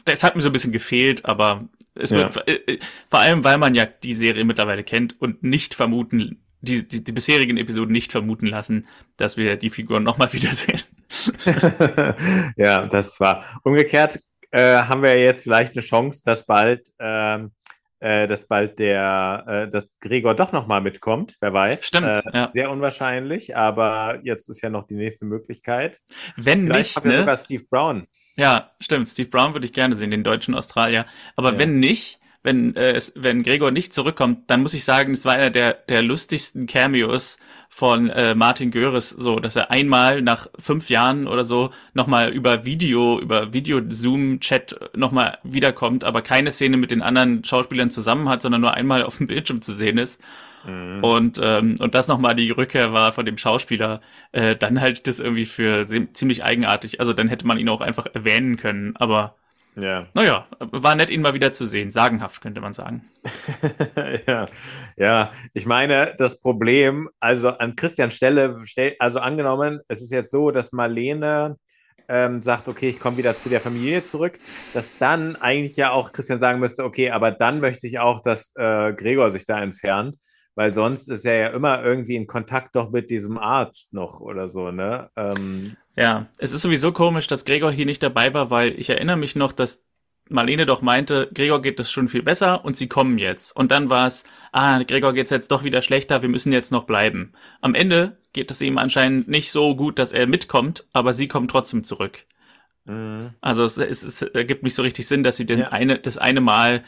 [0.05, 2.35] das hat mir so ein bisschen gefehlt, aber es Ja.
[2.35, 2.79] wird äh, äh,
[3.11, 7.13] vor allem, weil man ja die Serie mittlerweile kennt und nicht vermuten, die, die, die
[7.13, 8.87] bisherigen Episoden nicht vermuten lassen,
[9.17, 10.83] dass wir die Figuren nochmal wiedersehen.
[12.57, 13.45] ja, das war.
[13.65, 17.53] Umgekehrt äh, haben wir jetzt vielleicht eine Chance, dass bald, ähm,
[18.01, 21.35] äh, dass bald der, äh, dass Gregor doch nochmal mitkommt.
[21.41, 21.87] Wer weiß.
[21.87, 22.47] Stimmt, Äh, ja.
[22.49, 26.01] Sehr unwahrscheinlich, aber jetzt ist ja noch die nächste Möglichkeit.
[26.37, 27.19] Wenn Vielleicht nicht, ne?
[27.21, 28.07] sogar Steve Brown.
[28.37, 29.09] Ja, stimmt.
[29.09, 31.07] Steve Brown würde ich gerne sehen, den deutschen Australier.
[31.37, 31.59] Aber Ja.
[31.59, 35.35] wenn nicht, wenn, äh, es, wenn Gregor nicht zurückkommt, dann muss ich sagen, es war
[35.35, 37.39] einer der, der lustigsten Cameos
[37.69, 42.65] von äh, Martin Göres, so, dass er einmal nach fünf Jahren oder so nochmal über
[42.65, 48.61] Video, über Video-Zoom-Chat nochmal wiederkommt, aber keine Szene mit den anderen Schauspielern zusammen hat, sondern
[48.61, 50.23] nur einmal auf dem Bildschirm zu sehen ist.
[50.65, 51.03] Mhm.
[51.03, 55.03] Und, ähm, und das nochmal die Rückkehr war von dem Schauspieler, äh, dann halte ich
[55.03, 57.01] das irgendwie für ziemlich eigenartig.
[57.01, 59.35] Also dann hätte man ihn auch einfach erwähnen können, aber
[59.79, 60.09] Ja.
[60.15, 61.91] Naja, war nett, ihn mal wieder zu sehen.
[61.91, 63.05] Sagenhaft, könnte man sagen.
[64.27, 64.47] ja,
[64.97, 70.31] ja, ich meine, das Problem, also an Christians Stelle, stell, also angenommen, es ist jetzt
[70.31, 71.57] so, dass Marlene
[72.09, 74.39] ähm, sagt, okay, ich komme wieder zu der Familie zurück,
[74.73, 78.53] dass dann eigentlich ja auch Christian sagen müsste, okay, aber dann möchte ich auch, dass
[78.57, 80.17] äh, Gregor sich da entfernt,
[80.55, 84.49] weil sonst ist er ja immer irgendwie in Kontakt doch mit diesem Arzt noch oder
[84.49, 85.11] so, ne?
[85.17, 89.17] Ähm, ja, es ist sowieso komisch, dass Gregor hier nicht dabei war, weil ich erinnere
[89.17, 89.85] mich noch, dass
[90.29, 93.55] Marlene doch meinte, Gregor geht es schon viel besser und sie kommen jetzt.
[93.55, 96.73] Und dann war es, ah, Gregor geht es jetzt doch wieder schlechter, wir müssen jetzt
[96.73, 97.33] noch bleiben.
[97.61, 101.49] Am Ende geht es ihm anscheinend nicht so gut, dass er mitkommt, aber sie kommen
[101.49, 102.25] trotzdem zurück.
[102.85, 103.31] Mhm.
[103.41, 105.69] Also es, es, es, ergibt nicht so richtig Sinn, dass sie den ja.
[105.71, 106.83] eine, das eine Mal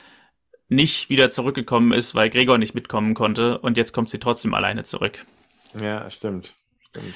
[0.69, 4.85] nicht wieder zurückgekommen ist, weil Gregor nicht mitkommen konnte und jetzt kommt sie trotzdem alleine
[4.85, 5.25] zurück.
[5.81, 6.55] Ja, stimmt.
[6.89, 7.15] Stimmt.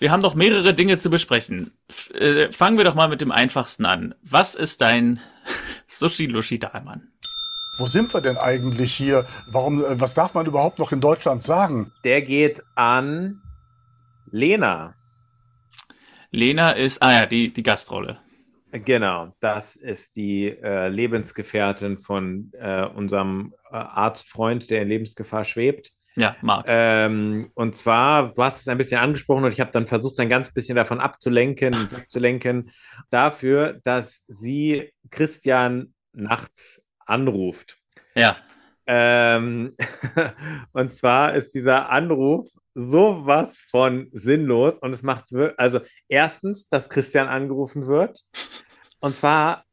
[0.00, 1.72] Wir haben doch mehrere Dinge zu besprechen.
[1.88, 4.14] F äh, fangen wir doch mal mit dem einfachsten an.
[4.22, 5.18] Was ist dein
[5.88, 7.10] Sushi Lushi Dahlmann?
[7.78, 9.26] Wo sind wir denn eigentlich hier?
[9.48, 11.92] Warum, äh, was darf man überhaupt noch in Deutschland sagen?
[12.04, 13.42] Der geht an
[14.30, 14.94] Lena.
[16.30, 18.20] Lena ist, ah ja, die, die Gastrolle.
[18.70, 25.92] Genau, das ist die äh, Lebensgefährtin von äh, unserem äh, Arztfreund, der in Lebensgefahr schwebt.
[26.18, 26.66] Ja, Marc.
[26.68, 30.28] Ähm, und zwar, du hast es ein bisschen angesprochen und ich habe dann versucht, ein
[30.28, 32.72] ganz bisschen davon abzulenken, abzulenken,
[33.08, 37.76] dafür, dass sie Christian nachts anruft.
[38.16, 38.36] Ja.
[38.86, 39.76] Ähm,
[40.72, 47.28] und zwar ist dieser Anruf sowas von sinnlos und es macht, also erstens, dass Christian
[47.28, 48.22] angerufen wird.
[48.98, 49.64] Und zwar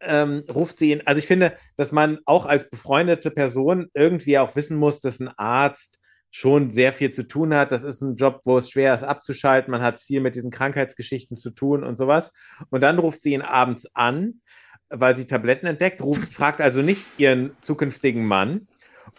[0.00, 4.56] ähm, ruft sie ihn, also ich finde, dass man auch als befreundete Person irgendwie auch
[4.56, 5.98] wissen muss, dass ein Arzt
[6.30, 7.72] schon sehr viel zu tun hat.
[7.72, 9.70] Das ist ein Job, wo es schwer ist abzuschalten.
[9.70, 12.32] Man hat viel mit diesen Krankheitsgeschichten zu tun und sowas.
[12.70, 14.40] Und dann ruft sie ihn abends an,
[14.88, 18.68] weil sie Tabletten entdeckt, ruft, fragt also nicht ihren zukünftigen Mann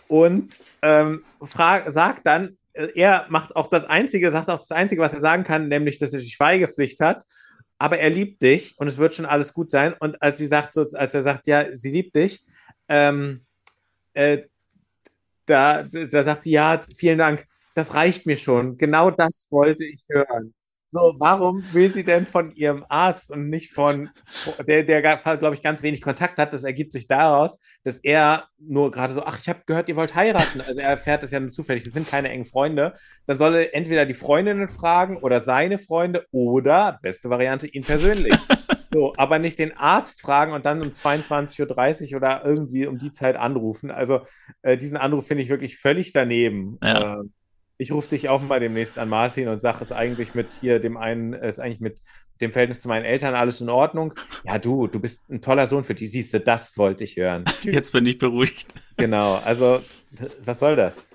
[0.08, 5.14] und ähm, sagt dann, äh, er macht auch das Einzige, sagt auch das Einzige, was
[5.14, 7.24] er sagen kann, nämlich, dass er die Schweigepflicht hat
[7.82, 9.96] aber er liebt dich und es wird schon alles gut sein.
[10.00, 12.46] Und als sie sagt, als er sagt, ja, sie liebt dich,
[12.88, 13.44] ähm,
[14.14, 14.44] äh,
[15.48, 18.78] da, da sagt sie, ja, vielen Dank, das reicht mir schon.
[18.78, 20.54] Genau das wollte ich hören.
[20.94, 24.10] So, warum will sie denn von ihrem Arzt und nicht von,
[24.68, 26.52] der, der glaube ich, ganz wenig Kontakt hat?
[26.52, 30.16] Das ergibt sich daraus, dass er nur gerade so, ach, ich habe gehört, ihr wollt
[30.16, 30.60] heiraten.
[30.60, 32.92] Also er erfährt das ja nur zufällig, das sind keine engen Freunde.
[33.26, 38.36] Dann soll er entweder die Freundinnen fragen oder seine Freunde oder, beste Variante, ihn persönlich.
[38.94, 43.14] So, aber nicht den Arzt fragen und dann um 22.30 Uhr oder irgendwie um die
[43.14, 43.90] Zeit anrufen.
[43.90, 44.26] Also
[44.64, 46.78] äh, diesen Anruf finde ich wirklich völlig daneben.
[46.84, 47.22] Ja.
[47.22, 47.24] Äh,
[47.82, 50.98] ich rufe dich auch mal demnächst an Martin und sage, ist eigentlich mit hier dem
[50.98, 51.98] einen, ist eigentlich mit
[52.40, 54.14] dem Verhältnis zu meinen Eltern alles in Ordnung?
[54.44, 56.06] Ja, du, du bist ein toller Sohn für die.
[56.06, 57.46] Siehst du, das wollte ich hören.
[57.64, 58.68] Jetzt bin ich beruhigt.
[58.98, 59.82] Genau, also
[60.46, 61.10] was soll das?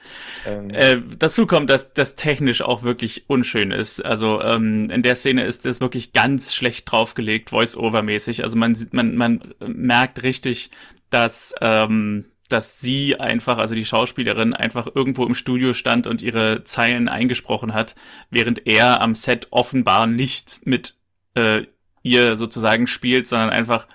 [0.44, 4.04] Ähm, äh, dazu kommt, dass das technisch auch wirklich unschön ist.
[4.04, 8.42] Also ähm, in der Szene ist das wirklich ganz schlecht draufgelegt, Voice-Over-mäßig.
[8.42, 10.70] Also man, man, man merkt richtig,
[11.10, 16.64] dass ähm, dass sie einfach, also die Schauspielerin, einfach irgendwo im Studio stand und ihre
[16.64, 17.94] Zeilen eingesprochen hat,
[18.30, 20.94] während er am Set offenbar nicht mit
[21.34, 21.62] äh,
[22.02, 23.86] ihr sozusagen spielt, sondern einfach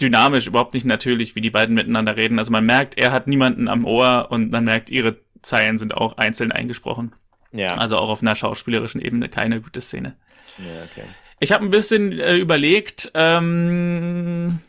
[0.00, 2.38] dynamisch, überhaupt nicht natürlich, wie die beiden miteinander reden.
[2.38, 6.16] Also man merkt, er hat niemanden am Ohr und man merkt, ihre Zeilen sind auch
[6.16, 7.12] einzeln eingesprochen.
[7.52, 7.76] Ja.
[7.76, 10.16] Also auch auf einer schauspielerischen Ebene keine gute Szene.
[10.58, 11.04] Ja, okay.
[11.40, 14.60] Ich habe ein bisschen äh, überlegt, ähm,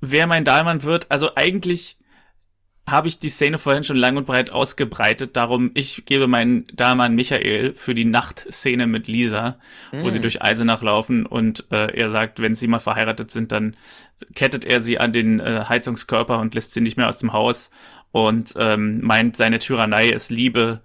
[0.00, 1.10] wer mein Dahlmann wird.
[1.10, 1.97] Also eigentlich
[2.90, 5.36] habe ich die Szene vorhin schon lang und breit ausgebreitet.
[5.36, 9.58] Darum, ich gebe meinen Damen Michael für die Nachtszene mit Lisa,
[9.92, 10.02] mm.
[10.02, 10.22] wo sie mm.
[10.22, 13.76] durch Eisenach laufen und äh, er sagt, wenn sie mal verheiratet sind, dann
[14.34, 17.70] kettet er sie an den äh, Heizungskörper und lässt sie nicht mehr aus dem Haus
[18.10, 20.80] und ähm, meint, seine Tyrannei ist Liebe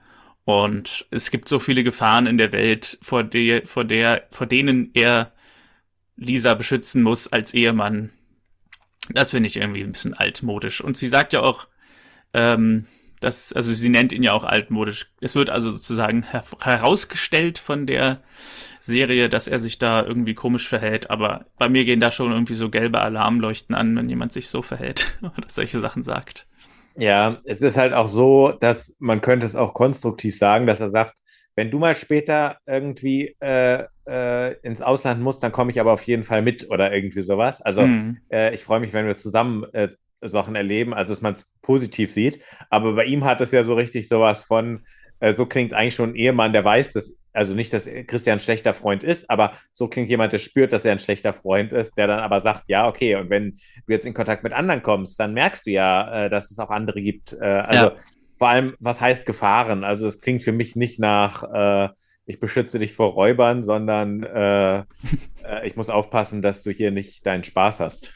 [0.45, 4.91] und es gibt so viele Gefahren in der Welt, vor der, vor der, vor denen
[4.93, 5.31] er
[6.17, 8.11] Lisa beschützen muss als Ehemann.
[9.09, 10.81] Das finde ich irgendwie ein bisschen altmodisch.
[10.81, 11.67] Und sie sagt ja auch,
[12.33, 12.85] ähm,
[13.23, 15.11] das, also sie nennt ihn ja auch altmodisch.
[15.21, 18.21] Es wird also sozusagen her herausgestellt von der
[18.79, 21.09] Serie, dass er sich da irgendwie komisch verhält.
[21.09, 24.61] Aber bei mir gehen da schon irgendwie so gelbe Alarmleuchten an, wenn jemand sich so
[24.61, 26.47] verhält oder solche Sachen sagt.
[26.95, 30.89] Ja, es ist halt auch so, dass man könnte es auch konstruktiv sagen, dass er
[30.89, 31.15] sagt,
[31.55, 36.03] wenn du mal später irgendwie äh, äh, ins Ausland musst, dann komme ich aber auf
[36.03, 37.61] jeden Fall mit oder irgendwie sowas.
[37.61, 38.19] Also mhm.
[38.31, 39.89] äh, ich freue mich, wenn wir zusammen äh,
[40.29, 42.39] Sachen erleben, also dass man es positiv sieht.
[42.69, 44.81] Aber bei ihm hat es ja so richtig sowas von,
[45.23, 48.39] Äh, so klingt eigentlich schon ein Ehemann, der weiß, dass, also nicht, dass Christian ein
[48.41, 51.97] schlechter Freund ist, aber so klingt jemand, der spürt, dass er ein schlechter Freund ist,
[51.97, 55.17] der dann aber sagt, ja, okay, und wenn du jetzt in Kontakt mit anderen kommst,
[55.19, 57.31] dann merkst du ja, äh, dass es auch andere gibt.
[57.39, 57.95] Äh, also ja.
[58.37, 59.85] vor allem, was heißt Gefahren?
[59.85, 61.89] Also es klingt für mich nicht nach äh,
[62.25, 64.83] ich beschütze dich vor Räubern, sondern äh, äh,
[65.65, 68.13] ich muss aufpassen, dass du hier nicht deinen Spaß hast.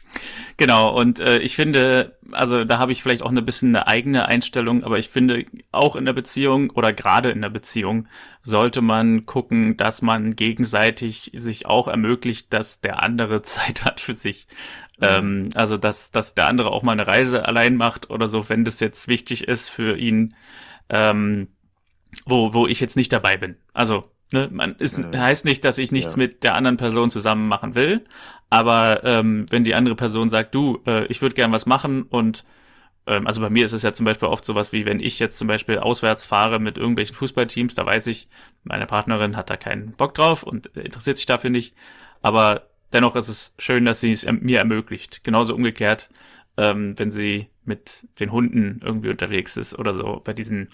[0.55, 4.25] Genau, und äh, ich finde, also da habe ich vielleicht auch ein bisschen eine eigene
[4.25, 8.07] Einstellung, aber ich finde, auch in der Beziehung oder gerade in der Beziehung
[8.41, 14.13] sollte man gucken, dass man gegenseitig sich auch ermöglicht, dass der andere Zeit hat für
[14.13, 14.47] sich.
[14.99, 15.05] Mhm.
[15.05, 18.63] Ähm, also, dass, dass der andere auch mal eine Reise allein macht oder so, wenn
[18.63, 20.33] das jetzt wichtig ist für ihn.
[20.89, 21.49] Ähm,
[22.25, 23.57] wo, wo ich jetzt nicht dabei bin.
[23.73, 25.17] Also, ne, man ist, mhm.
[25.17, 26.19] heißt nicht, dass ich nichts ja.
[26.19, 28.05] mit der anderen Person zusammen machen will,
[28.49, 32.45] aber ähm, wenn die andere Person sagt, du, äh, ich würde gern was machen und
[33.05, 35.37] ähm, also bei mir ist es ja zum Beispiel oft sowas wie, wenn ich jetzt
[35.37, 38.27] zum Beispiel auswärts fahre mit irgendwelchen Fußballteams, da weiß ich,
[38.63, 41.75] meine Partnerin hat da keinen Bock drauf und interessiert sich dafür nicht,
[42.21, 45.23] aber dennoch ist es schön, dass sie es mir ermöglicht.
[45.23, 46.09] Genauso umgekehrt,
[46.57, 50.69] ähm, wenn sie mit den Hunden irgendwie unterwegs ist oder so bei diesen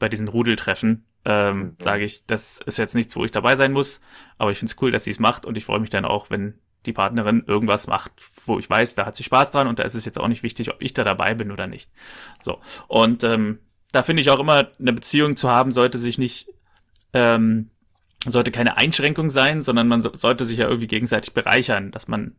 [0.00, 1.76] bei diesen Rudeltreffen ähm, mhm.
[1.80, 4.00] sage ich, das ist jetzt nichts, wo ich dabei sein muss,
[4.38, 6.30] aber ich finde es cool, dass sie es macht und ich freue mich dann auch,
[6.30, 6.54] wenn
[6.86, 8.10] die Partnerin irgendwas macht,
[8.46, 10.42] wo ich weiß, da hat sie Spaß dran und da ist es jetzt auch nicht
[10.42, 11.90] wichtig, ob ich da dabei bin oder nicht.
[12.40, 12.58] So.
[12.88, 13.58] Und ähm,
[13.92, 16.48] da finde ich auch immer, eine Beziehung zu haben, sollte sich nicht,
[17.12, 17.70] ähm,
[18.26, 22.34] sollte keine Einschränkung sein, sondern man so, sollte sich ja irgendwie gegenseitig bereichern, dass man,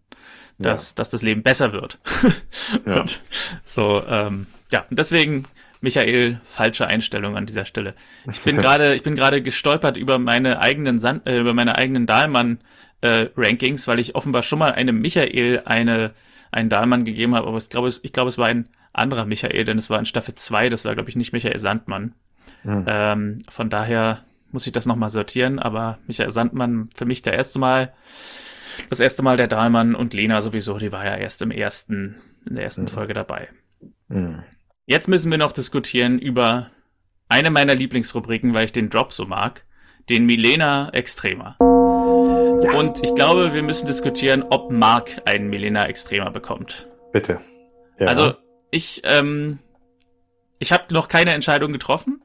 [0.58, 0.96] dass, ja.
[0.96, 2.00] dass das Leben besser wird.
[2.88, 3.02] ja.
[3.02, 3.22] Und
[3.64, 5.46] so, ähm, ja, und deswegen
[5.82, 7.96] Michael, falsche Einstellung an dieser Stelle.
[8.30, 12.06] Ich bin gerade, ich bin gerade gestolpert über meine eigenen Sand, äh, über meine eigenen
[12.06, 12.60] Dahlmann
[13.02, 16.14] äh, Rankings, weil ich offenbar schon mal einem Michael eine
[16.52, 19.78] einen Dahlmann gegeben habe, aber ich glaube, ich glaube, es war ein anderer Michael, denn
[19.78, 22.14] es war in Staffel 2, das war, glaube ich, nicht Michael Sandmann.
[22.64, 22.86] Mhm.
[22.88, 27.58] Ähm, von daher muss ich das nochmal sortieren, aber Michael Sandmann für mich der erste
[27.58, 27.94] Mal,
[28.90, 32.56] das erste Mal der Dahlmann und Lena sowieso, die war ja erst im ersten, in
[32.56, 32.88] der ersten mhm.
[32.90, 33.48] Folge dabei.
[34.10, 34.44] Mhm.
[34.86, 36.72] Jetzt müssen wir noch diskutieren über
[37.30, 39.66] eine meiner Lieblingsrubriken, weil ich den Drop so mag,
[40.10, 41.56] den Milena Extrema.
[41.60, 42.74] Ja.
[42.78, 46.88] Und ich glaube, wir müssen diskutieren, ob Mark einen Milena Extrema bekommt.
[47.12, 47.40] Bitte.
[48.00, 48.08] Ja.
[48.08, 48.34] Also
[48.72, 49.60] ich, ähm,
[50.60, 52.22] ich habe noch keine Entscheidung getroffen.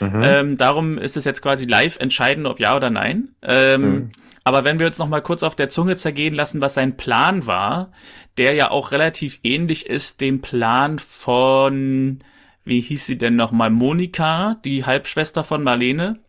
[0.00, 0.22] Mhm.
[0.24, 3.34] Ähm, darum ist es jetzt quasi live entscheiden, ob ja oder nein.
[3.42, 4.12] Ähm, mhm.
[4.48, 7.46] Aber wenn wir uns noch mal kurz auf der Zunge zergehen lassen, was sein Plan
[7.46, 7.92] war,
[8.38, 12.20] der ja auch relativ ähnlich ist dem Plan von,
[12.64, 16.20] wie hieß sie denn noch mal, Monika, die Halbschwester von Marlene.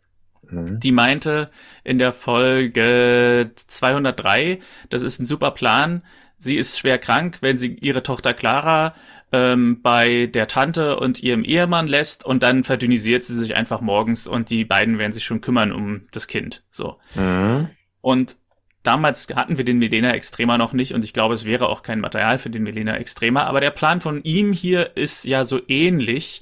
[0.49, 0.81] Mhm.
[0.81, 1.49] Die meinte
[1.85, 4.59] in der Folge 203,
[4.89, 6.03] das ist ein super Plan.
[6.37, 8.95] Sie ist schwer krank, wenn sie ihre Tochter Clara
[9.31, 14.27] ähm, bei der Tante und ihrem Ehemann lässt und dann verdünnisiert sie sich einfach morgens
[14.27, 16.65] und die beiden werden sich schon kümmern um das Kind.
[16.69, 16.97] So.
[17.15, 17.69] Mhm.
[18.01, 18.37] Und
[18.83, 21.99] damals hatten wir den Melena Extrema noch nicht und ich glaube, es wäre auch kein
[21.99, 23.43] Material für den Melena Extrema.
[23.43, 26.41] Aber der Plan von ihm hier ist ja so ähnlich,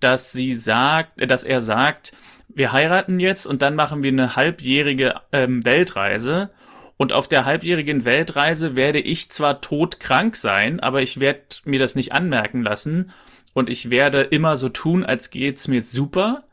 [0.00, 2.12] dass sie sagt, dass er sagt,
[2.48, 6.50] wir heiraten jetzt und dann machen wir eine halbjährige ähm, Weltreise.
[6.96, 11.94] Und auf der halbjährigen Weltreise werde ich zwar todkrank sein, aber ich werde mir das
[11.94, 13.12] nicht anmerken lassen.
[13.54, 16.44] Und ich werde immer so tun, als geht's mir super.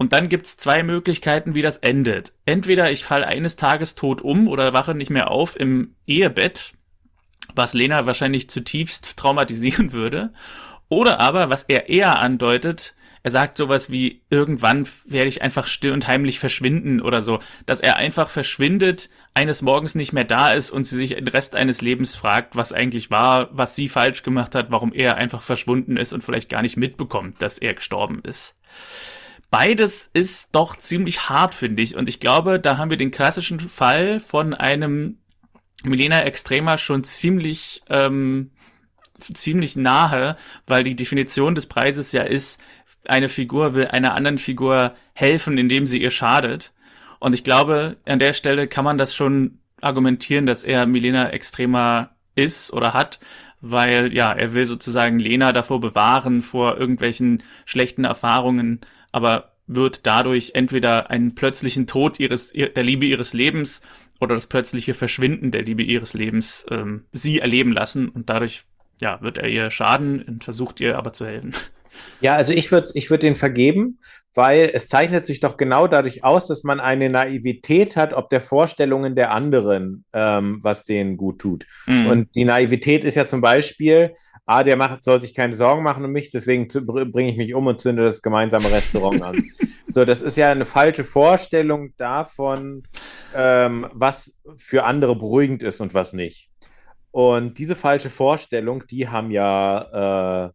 [0.00, 2.32] Und dann gibt's zwei Möglichkeiten, wie das endet.
[2.46, 6.72] Entweder ich falle eines Tages tot um oder wache nicht mehr auf im Ehebett,
[7.54, 10.32] was Lena wahrscheinlich zutiefst traumatisieren würde.
[10.88, 15.92] Oder aber, was er eher andeutet, er sagt sowas wie, irgendwann werde ich einfach still
[15.92, 20.70] und heimlich verschwinden oder so, dass er einfach verschwindet, eines Morgens nicht mehr da ist
[20.70, 24.54] und sie sich den Rest eines Lebens fragt, was eigentlich war, was sie falsch gemacht
[24.54, 28.56] hat, warum er einfach verschwunden ist und vielleicht gar nicht mitbekommt, dass er gestorben ist.
[29.50, 31.96] Beides ist doch ziemlich hart, finde ich.
[31.96, 35.18] Und ich glaube, da haben wir den klassischen Fall von einem
[35.82, 38.50] Milena Extrema schon ziemlich, ähm,
[39.18, 40.36] ziemlich nahe,
[40.66, 42.62] weil die Definition des Preises ja ist,
[43.06, 46.72] eine Figur will einer anderen Figur helfen, indem sie ihr schadet.
[47.18, 52.10] Und ich glaube, an der Stelle kann man das schon argumentieren, dass er Milena Extrema
[52.34, 53.18] ist oder hat,
[53.60, 58.80] weil ja, er will sozusagen Lena davor bewahren vor irgendwelchen schlechten Erfahrungen,
[59.12, 63.82] aber wird dadurch entweder einen plötzlichen Tod ihres, der Liebe ihres Lebens
[64.20, 68.64] oder das plötzliche Verschwinden der Liebe ihres Lebens ähm, sie erleben lassen und dadurch
[69.00, 71.54] ja, wird er ihr schaden und versucht ihr aber zu helfen.
[72.20, 73.98] Ja, also ich würde ich würd den vergeben,
[74.34, 78.40] weil es zeichnet sich doch genau dadurch aus, dass man eine Naivität hat, ob der
[78.40, 81.66] Vorstellungen der anderen, ähm, was denen gut tut.
[81.86, 82.06] Mhm.
[82.06, 84.14] Und die Naivität ist ja zum Beispiel,
[84.50, 87.66] ah, der macht, soll sich keine Sorgen machen um mich, deswegen bringe ich mich um
[87.66, 89.44] und zünde das gemeinsame Restaurant an.
[89.92, 92.84] So, das ist ja eine falsche Vorstellung davon,
[93.34, 96.48] ähm, was für andere beruhigend ist und was nicht.
[97.10, 100.50] Und diese falsche Vorstellung, die haben ja äh,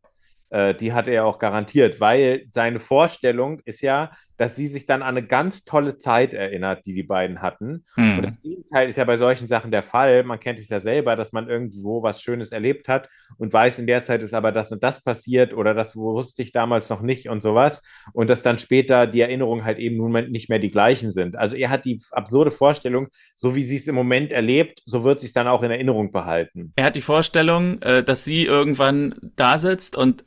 [0.55, 5.01] äh, die hat er auch garantiert, weil seine Vorstellung ist ja, dass sie sich dann
[5.01, 7.83] an eine ganz tolle Zeit erinnert, die die beiden hatten.
[7.95, 8.17] Hm.
[8.17, 10.23] Und das Gegenteil ist ja bei solchen Sachen der Fall.
[10.23, 13.87] Man kennt es ja selber, dass man irgendwo was Schönes erlebt hat und weiß, in
[13.87, 17.29] der Zeit ist aber das und das passiert oder das wusste ich damals noch nicht
[17.29, 17.81] und sowas.
[18.13, 21.37] Und dass dann später die Erinnerungen halt eben nun nicht mehr die gleichen sind.
[21.37, 25.19] Also er hat die absurde Vorstellung, so wie sie es im Moment erlebt, so wird
[25.19, 26.73] sie es dann auch in Erinnerung behalten.
[26.75, 30.25] Er hat die Vorstellung, äh, dass sie irgendwann da sitzt und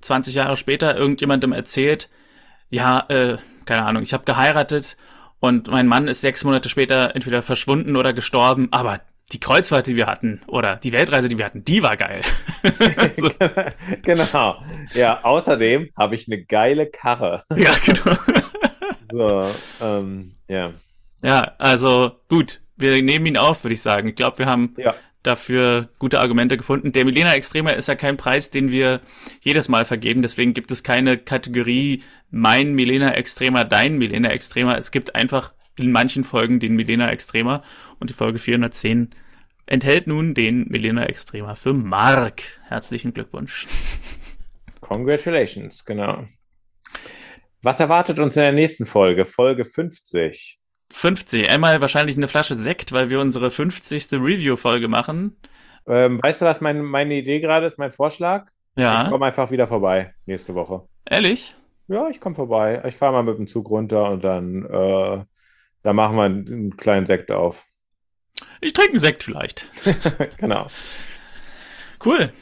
[0.00, 2.10] 20 Jahre später irgendjemandem erzählt,
[2.70, 4.96] ja, äh, keine Ahnung, ich habe geheiratet
[5.40, 9.00] und mein Mann ist sechs Monate später entweder verschwunden oder gestorben, aber
[9.32, 12.22] die Kreuzfahrt, die wir hatten, oder die Weltreise, die wir hatten, die war geil.
[13.16, 13.28] so.
[14.02, 14.60] genau.
[14.94, 17.44] Ja, außerdem habe ich eine geile Karre.
[17.56, 18.16] ja, genau.
[19.10, 19.50] so,
[19.84, 20.72] ähm, ja.
[21.22, 24.08] Ja, also gut, wir nehmen ihn auf, würde ich sagen.
[24.08, 24.94] Ich glaube, wir haben ja
[25.26, 26.92] dafür gute Argumente gefunden.
[26.92, 29.00] Der Milena Extremer ist ja kein Preis, den wir
[29.40, 30.22] jedes Mal vergeben.
[30.22, 34.76] Deswegen gibt es keine Kategorie mein Milena Extremer, dein Milena Extremer.
[34.76, 37.62] Es gibt einfach in manchen Folgen den Milena Extremer
[37.98, 39.10] und die Folge 410
[39.66, 42.42] enthält nun den Milena Extremer für Mark.
[42.68, 43.66] Herzlichen Glückwunsch.
[44.80, 46.24] Congratulations, genau.
[47.62, 49.24] Was erwartet uns in der nächsten Folge?
[49.24, 50.60] Folge 50.
[50.90, 51.50] 50.
[51.50, 54.12] Einmal wahrscheinlich eine Flasche Sekt, weil wir unsere 50.
[54.12, 55.36] Review-Folge machen.
[55.86, 58.50] Ähm, weißt du, was mein, meine Idee gerade ist, mein Vorschlag?
[58.76, 59.04] Ja.
[59.04, 60.86] Ich komme einfach wieder vorbei nächste Woche.
[61.08, 61.54] Ehrlich?
[61.88, 62.82] Ja, ich komme vorbei.
[62.86, 65.24] Ich fahre mal mit dem Zug runter und dann, äh,
[65.82, 67.64] dann machen wir einen, einen kleinen Sekt auf.
[68.60, 69.66] Ich trinke einen Sekt vielleicht.
[70.38, 70.66] genau.
[72.04, 72.32] Cool.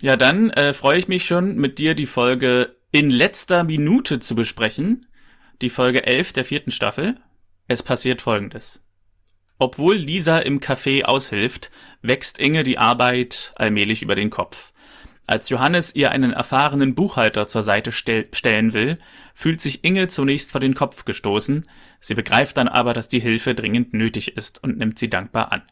[0.00, 4.34] Ja, dann äh, freue ich mich schon, mit dir die Folge in letzter Minute zu
[4.34, 5.06] besprechen.
[5.62, 7.16] Die Folge 11 der vierten Staffel.
[7.68, 8.82] Es passiert Folgendes.
[9.58, 11.70] Obwohl Lisa im Café aushilft,
[12.02, 14.72] wächst Inge die Arbeit allmählich über den Kopf.
[15.26, 18.98] Als Johannes ihr einen erfahrenen Buchhalter zur Seite stell stellen will,
[19.34, 21.66] fühlt sich Inge zunächst vor den Kopf gestoßen,
[22.00, 25.62] sie begreift dann aber, dass die Hilfe dringend nötig ist und nimmt sie dankbar an.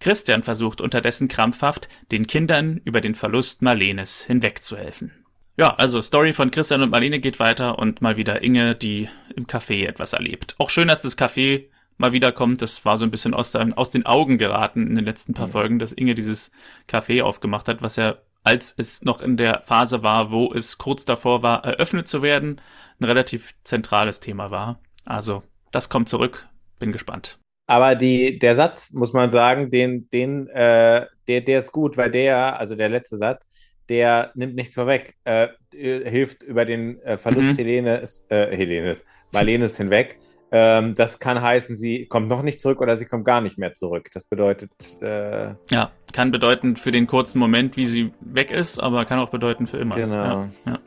[0.00, 5.21] Christian versucht unterdessen krampfhaft, den Kindern über den Verlust Marlenes hinwegzuhelfen.
[5.56, 9.46] Ja, also Story von Christian und Marlene geht weiter und mal wieder Inge, die im
[9.46, 10.54] Café etwas erlebt.
[10.58, 11.66] Auch schön, dass das Café
[11.98, 12.62] mal wieder kommt.
[12.62, 15.48] Das war so ein bisschen aus, der, aus den Augen geraten in den letzten paar
[15.48, 15.52] mhm.
[15.52, 16.50] Folgen, dass Inge dieses
[16.88, 21.04] Café aufgemacht hat, was ja, als es noch in der Phase war, wo es kurz
[21.04, 22.60] davor war, eröffnet zu werden,
[22.98, 24.80] ein relativ zentrales Thema war.
[25.04, 26.48] Also, das kommt zurück.
[26.78, 27.38] Bin gespannt.
[27.68, 32.10] Aber die, der Satz, muss man sagen, den, den, äh, der, der ist gut, weil
[32.10, 33.46] der, also der letzte Satz,
[33.92, 37.56] der nimmt nichts vorweg, äh, hilft über den äh, Verlust mhm.
[37.56, 40.18] Helenes, äh, Helenes, Marlenes hinweg.
[40.50, 43.74] Ähm, das kann heißen, sie kommt noch nicht zurück oder sie kommt gar nicht mehr
[43.74, 44.08] zurück.
[44.14, 44.70] Das bedeutet.
[45.02, 49.28] Äh, ja, kann bedeuten für den kurzen Moment, wie sie weg ist, aber kann auch
[49.28, 49.94] bedeuten für immer.
[49.94, 50.14] Genau.
[50.14, 50.78] Ja, ja.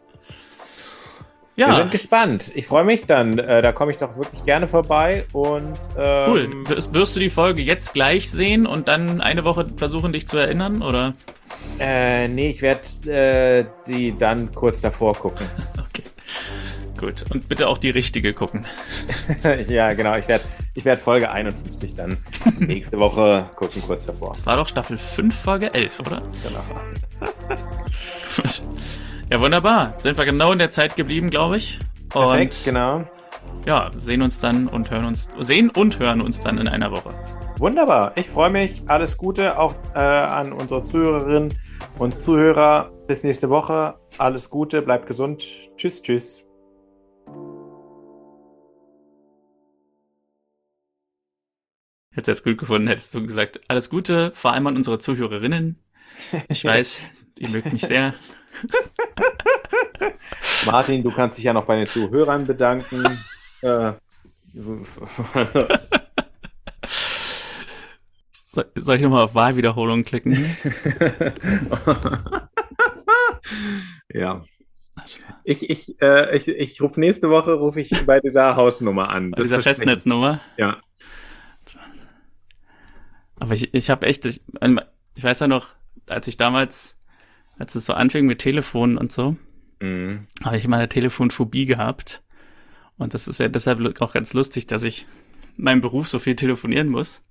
[1.57, 1.69] Ja.
[1.69, 2.51] Wir sind gespannt.
[2.53, 3.39] Ich freue mich dann.
[3.39, 5.25] Äh, da komme ich doch wirklich gerne vorbei.
[5.31, 6.63] Und ähm, cool.
[6.91, 10.81] Wirst du die Folge jetzt gleich sehen und dann eine Woche versuchen, dich zu erinnern,
[10.81, 11.13] oder?
[11.79, 15.47] Äh, nee, ich werde äh, die dann kurz davor gucken.
[15.79, 16.03] okay.
[16.97, 17.25] Gut.
[17.31, 18.65] Und bitte auch die richtige gucken.
[19.67, 20.17] ja, genau.
[20.17, 22.17] Ich werde ich werd Folge 51 dann
[22.59, 24.33] nächste Woche gucken, kurz davor.
[24.33, 26.21] Das war doch Staffel 5, Folge 11, oder?
[26.43, 26.63] Genau.
[29.31, 29.95] Ja, wunderbar.
[29.99, 31.79] Sind wir genau in der Zeit geblieben, glaube ich.
[32.03, 33.03] Und Perfekt, genau.
[33.65, 37.13] Ja, sehen uns dann und hören uns, sehen und hören uns dann in einer Woche.
[37.57, 38.11] Wunderbar.
[38.15, 38.83] Ich freue mich.
[38.87, 41.57] Alles Gute auch äh, an unsere Zuhörerinnen
[41.97, 42.91] und Zuhörer.
[43.07, 43.95] Bis nächste Woche.
[44.17, 44.81] Alles Gute.
[44.81, 45.43] Bleibt gesund.
[45.77, 46.45] Tschüss, tschüss.
[52.15, 55.81] Hätte es gut gefunden, hättest du gesagt, alles Gute, vor allem an unsere Zuhörerinnen.
[56.47, 57.03] Ich weiß,
[57.39, 58.13] ihr mögt mich sehr.
[60.65, 63.03] Martin, du kannst dich ja noch bei den Zuhörern bedanken.
[63.61, 63.93] äh,
[68.75, 70.33] soll ich nochmal auf Wahlwiederholung klicken?
[74.13, 74.43] ja.
[75.43, 79.31] Ich, ich, äh, ich, ich rufe nächste Woche rufe ich bei dieser Hausnummer an.
[79.31, 80.39] Bei dieser Festnetznummer?
[80.57, 80.77] Ja.
[83.39, 84.41] Aber ich, ich habe echt, ich,
[85.15, 85.67] ich weiß ja noch,
[86.09, 86.97] als ich damals,
[87.57, 89.35] als es so anfing mit Telefonen und so,
[89.79, 90.27] mhm.
[90.43, 92.21] habe ich immer eine Telefonphobie gehabt.
[92.97, 95.05] Und das ist ja deshalb auch ganz lustig, dass ich
[95.57, 97.23] meinem Beruf so viel telefonieren muss.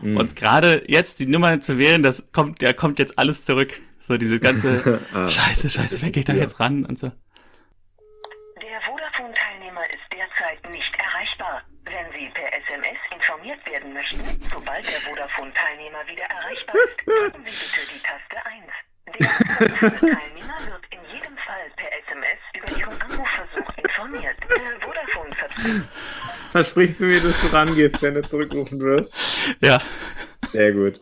[0.00, 0.16] Mhm.
[0.16, 3.80] Und gerade jetzt die Nummer zu wählen, das kommt, ja, kommt jetzt alles zurück.
[4.00, 5.28] So diese ganze ah.
[5.28, 6.42] Scheiße, Scheiße, wer geht da ja.
[6.42, 7.08] jetzt ran und so.
[8.62, 11.62] Der Vodafone-Teilnehmer ist derzeit nicht erreichbar.
[11.84, 14.22] Wenn Sie per SMS informiert werden möchten,
[14.54, 18.87] sobald der Vodafone-Teilnehmer wieder erreichbar ist, drücken Sie bitte die Taste 1.
[19.18, 19.26] Der
[19.78, 24.36] Teilnehmer wird in jedem Fall per SMS über Ihren Anrufversuch informiert.
[24.48, 25.88] Der Vodafone-Vertrag.
[26.50, 29.16] Versprichst du mir, dass du rangehst, wenn du zurückrufen wirst?
[29.60, 29.80] Ja.
[30.52, 30.94] Sehr gut.